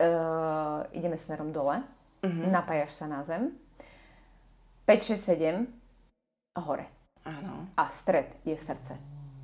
[0.00, 1.82] uh, ideme smerom dole,
[2.22, 2.46] uh-huh.
[2.50, 3.54] napájaš sa na zem.
[4.84, 5.66] 5, 6, 7,
[6.66, 6.86] hore.
[7.22, 7.68] Áno.
[7.76, 8.96] A stred je srdce.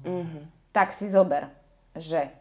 [0.03, 0.43] Uh-huh.
[0.73, 1.49] Tak si zober,
[1.95, 2.33] že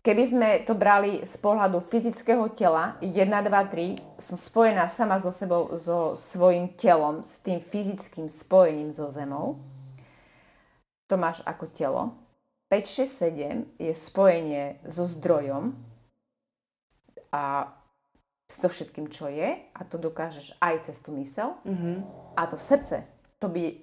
[0.00, 5.32] keby sme to brali z pohľadu fyzického tela, 1, 2, 3, som spojená sama so
[5.32, 9.60] sebou, so svojim telom, s tým fyzickým spojením so zemou.
[11.08, 12.02] To máš ako telo.
[12.70, 15.74] 5, 6, 7 je spojenie so zdrojom,
[17.32, 17.70] a
[18.50, 21.54] so všetkým, čo je a to dokážeš aj cez tú mysel.
[21.62, 21.96] Mm-hmm.
[22.34, 23.06] A to srdce,
[23.38, 23.78] to by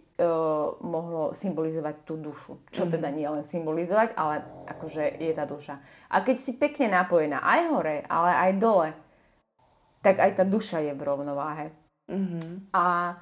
[0.81, 2.57] mohlo symbolizovať tú dušu.
[2.73, 2.93] Čo mm-hmm.
[2.97, 5.77] teda nie len symbolizovať, ale akože je tá duša.
[6.09, 8.89] A keď si pekne napojená aj hore, ale aj dole,
[10.01, 11.69] tak aj tá duša je v rovnováhe.
[12.09, 12.73] Mm-hmm.
[12.73, 13.17] A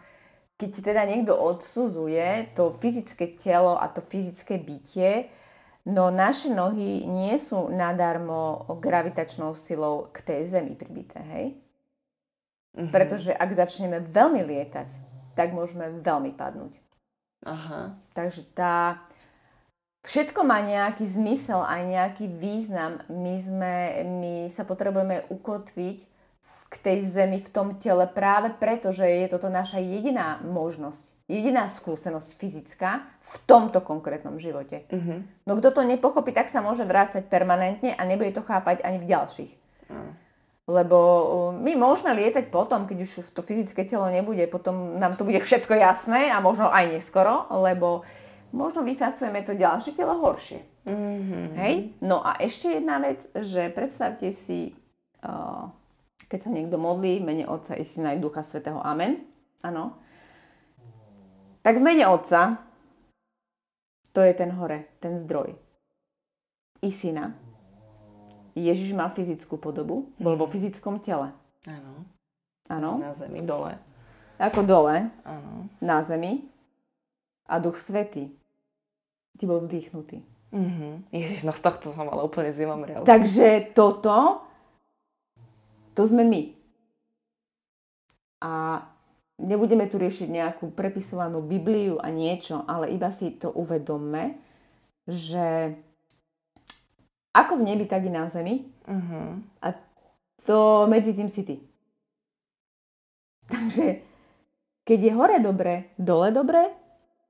[0.56, 5.28] keď ti teda niekto odsudzuje to fyzické telo a to fyzické bytie,
[5.86, 11.46] No naše nohy nie sú nadarmo gravitačnou silou k tej zemi pribité, hej?
[12.74, 12.90] Mm-hmm.
[12.90, 14.98] Pretože ak začneme veľmi lietať,
[15.38, 16.82] tak môžeme veľmi padnúť.
[17.46, 17.96] Aha.
[18.12, 19.06] Takže tá...
[20.06, 23.02] Všetko má nejaký zmysel aj nejaký význam.
[23.10, 23.76] My, sme,
[24.06, 25.98] my sa potrebujeme ukotviť
[26.70, 31.66] k tej zemi v tom tele práve preto, že je toto naša jediná možnosť jediná
[31.66, 34.86] skúsenosť fyzická v tomto konkrétnom živote.
[34.94, 35.26] Uh-huh.
[35.50, 39.10] No kto to nepochopí, tak sa môže vrácať permanentne a nebude to chápať ani v
[39.10, 39.52] ďalších.
[39.90, 40.14] Uh-huh.
[40.66, 40.98] Lebo
[41.62, 45.78] my môžeme lietať potom, keď už to fyzické telo nebude, potom nám to bude všetko
[45.78, 48.02] jasné a možno aj neskoro, lebo
[48.50, 50.66] možno vyfasujeme to ďalšie telo horšie.
[50.90, 51.54] Uh-huh.
[51.62, 51.94] Hej?
[52.02, 54.74] No a ešte jedna vec, že predstavte si,
[55.22, 55.70] uh,
[56.26, 58.82] keď sa niekto modlí v mene Otca i Syna i Ducha Svetého.
[58.82, 59.22] Amen.
[59.62, 60.06] Áno
[61.66, 62.62] tak v mene Otca,
[64.14, 65.58] to je ten hore, ten zdroj.
[66.86, 67.34] I syna.
[68.56, 71.36] Ježiš mal fyzickú podobu, bol vo fyzickom tele.
[71.68, 72.08] Áno.
[72.72, 72.92] Áno.
[72.98, 73.78] Na zemi, dole.
[74.40, 75.70] Ako dole, Áno.
[75.84, 76.48] na zemi.
[77.46, 78.34] A Duch Svetý
[79.38, 80.24] ti bol vdýchnutý.
[80.56, 81.12] Mhm.
[81.12, 83.04] Ježiš, no z tohto som ale úplne zimomrel.
[83.04, 84.42] Takže toto,
[85.94, 86.42] to sme my.
[88.42, 88.82] A
[89.36, 94.40] Nebudeme tu riešiť nejakú prepisovanú Bibliu a niečo, ale iba si to uvedomme,
[95.12, 95.76] že
[97.36, 98.64] ako v nebi, tak i na zemi.
[98.88, 99.44] Uh-huh.
[99.60, 99.76] A
[100.48, 101.60] to medzi tým si ty.
[103.52, 104.00] Takže
[104.88, 106.72] keď je hore dobre, dole dobre,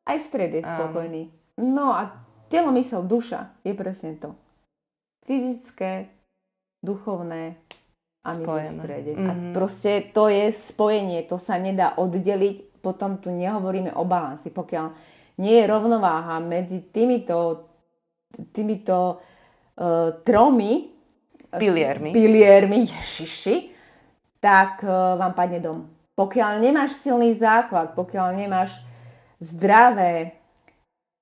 [0.06, 1.34] aj stred je spokojný.
[1.58, 4.38] No a telo, mysel, duša je presne to.
[5.26, 6.14] Fyzické,
[6.86, 7.58] duchovné,
[8.26, 9.12] a my v strede.
[9.14, 9.30] Mm-hmm.
[9.30, 9.54] A mhm.
[9.54, 14.50] proste to je spojenie, to sa nedá oddeliť, potom tu nehovoríme o balansi.
[14.50, 14.86] Pokiaľ
[15.42, 17.70] nie je rovnováha medzi týmito,
[18.50, 19.22] týmito
[19.80, 20.90] uh, tromi
[21.56, 23.56] piliermi, piliermi ježiši,
[24.40, 25.80] tak uh, vám padne dom.
[26.16, 28.80] Pokiaľ nemáš silný základ, pokiaľ nemáš
[29.44, 30.40] zdravé,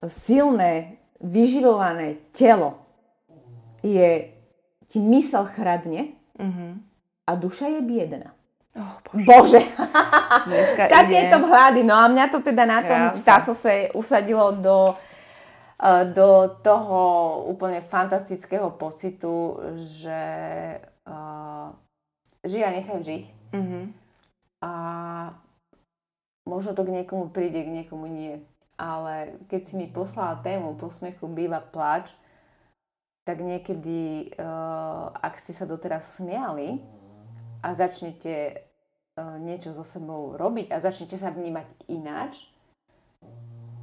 [0.05, 2.77] silné, vyživované telo,
[3.81, 4.29] je
[4.85, 6.93] ti mysel chradne, mm-hmm
[7.27, 8.29] a duša je biedna.
[8.73, 9.61] Oh, bože.
[10.49, 10.85] bože.
[10.95, 11.81] tak je to v hľady.
[11.85, 14.97] No a mňa to teda na tom Tasose usadilo do,
[16.15, 17.01] do toho
[17.51, 20.21] úplne fantastického pocitu, že
[21.03, 21.75] uh,
[22.47, 23.23] žij a nechaj žiť.
[23.51, 23.83] Mm-hmm.
[24.63, 24.71] A
[26.47, 28.39] možno to k niekomu príde, k niekomu nie.
[28.79, 32.15] Ale keď si mi poslala tému posmechu býva plač,
[33.27, 36.79] tak niekedy, uh, ak ste sa doteraz smiali,
[37.63, 38.59] a začnete
[39.15, 42.43] uh, niečo so sebou robiť a začnete sa vnímať ináč,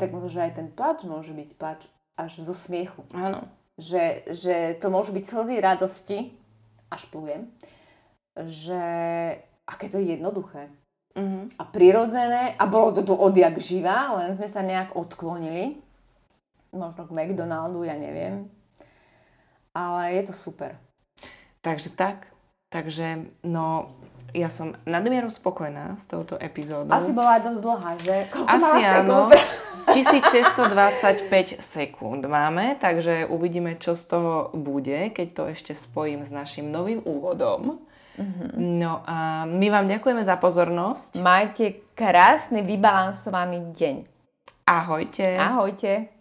[0.00, 1.84] tak možno, že aj ten plač môže byť plač
[2.16, 3.04] až zo smiechu.
[3.12, 3.44] Áno.
[3.76, 6.18] Že, že to môžu byť slzy radosti,
[6.88, 7.52] až plujem,
[8.34, 8.82] že
[9.64, 10.68] aké to je jednoduché
[11.14, 11.44] uh-huh.
[11.54, 15.78] a prirodzené a bolo to tu odjak živá, len sme sa nejak odklonili.
[16.74, 18.50] Možno k McDonaldu, ja neviem.
[19.70, 20.74] Ale je to super.
[21.62, 22.30] Takže tak,
[22.70, 23.90] Takže no,
[24.34, 26.90] ja som nadmieru spokojná s touto epizódou.
[26.90, 28.16] Asi bola dosť dlhá, že?
[28.30, 29.18] Koľko Asi áno.
[29.90, 36.70] 1625 sekúnd máme, takže uvidíme, čo z toho bude, keď to ešte spojím s našim
[36.70, 37.82] novým úvodom.
[38.60, 41.16] No a my vám ďakujeme za pozornosť.
[41.16, 43.96] Majte krásny, vybalansovaný deň.
[44.68, 45.40] Ahojte.
[45.40, 46.19] Ahojte.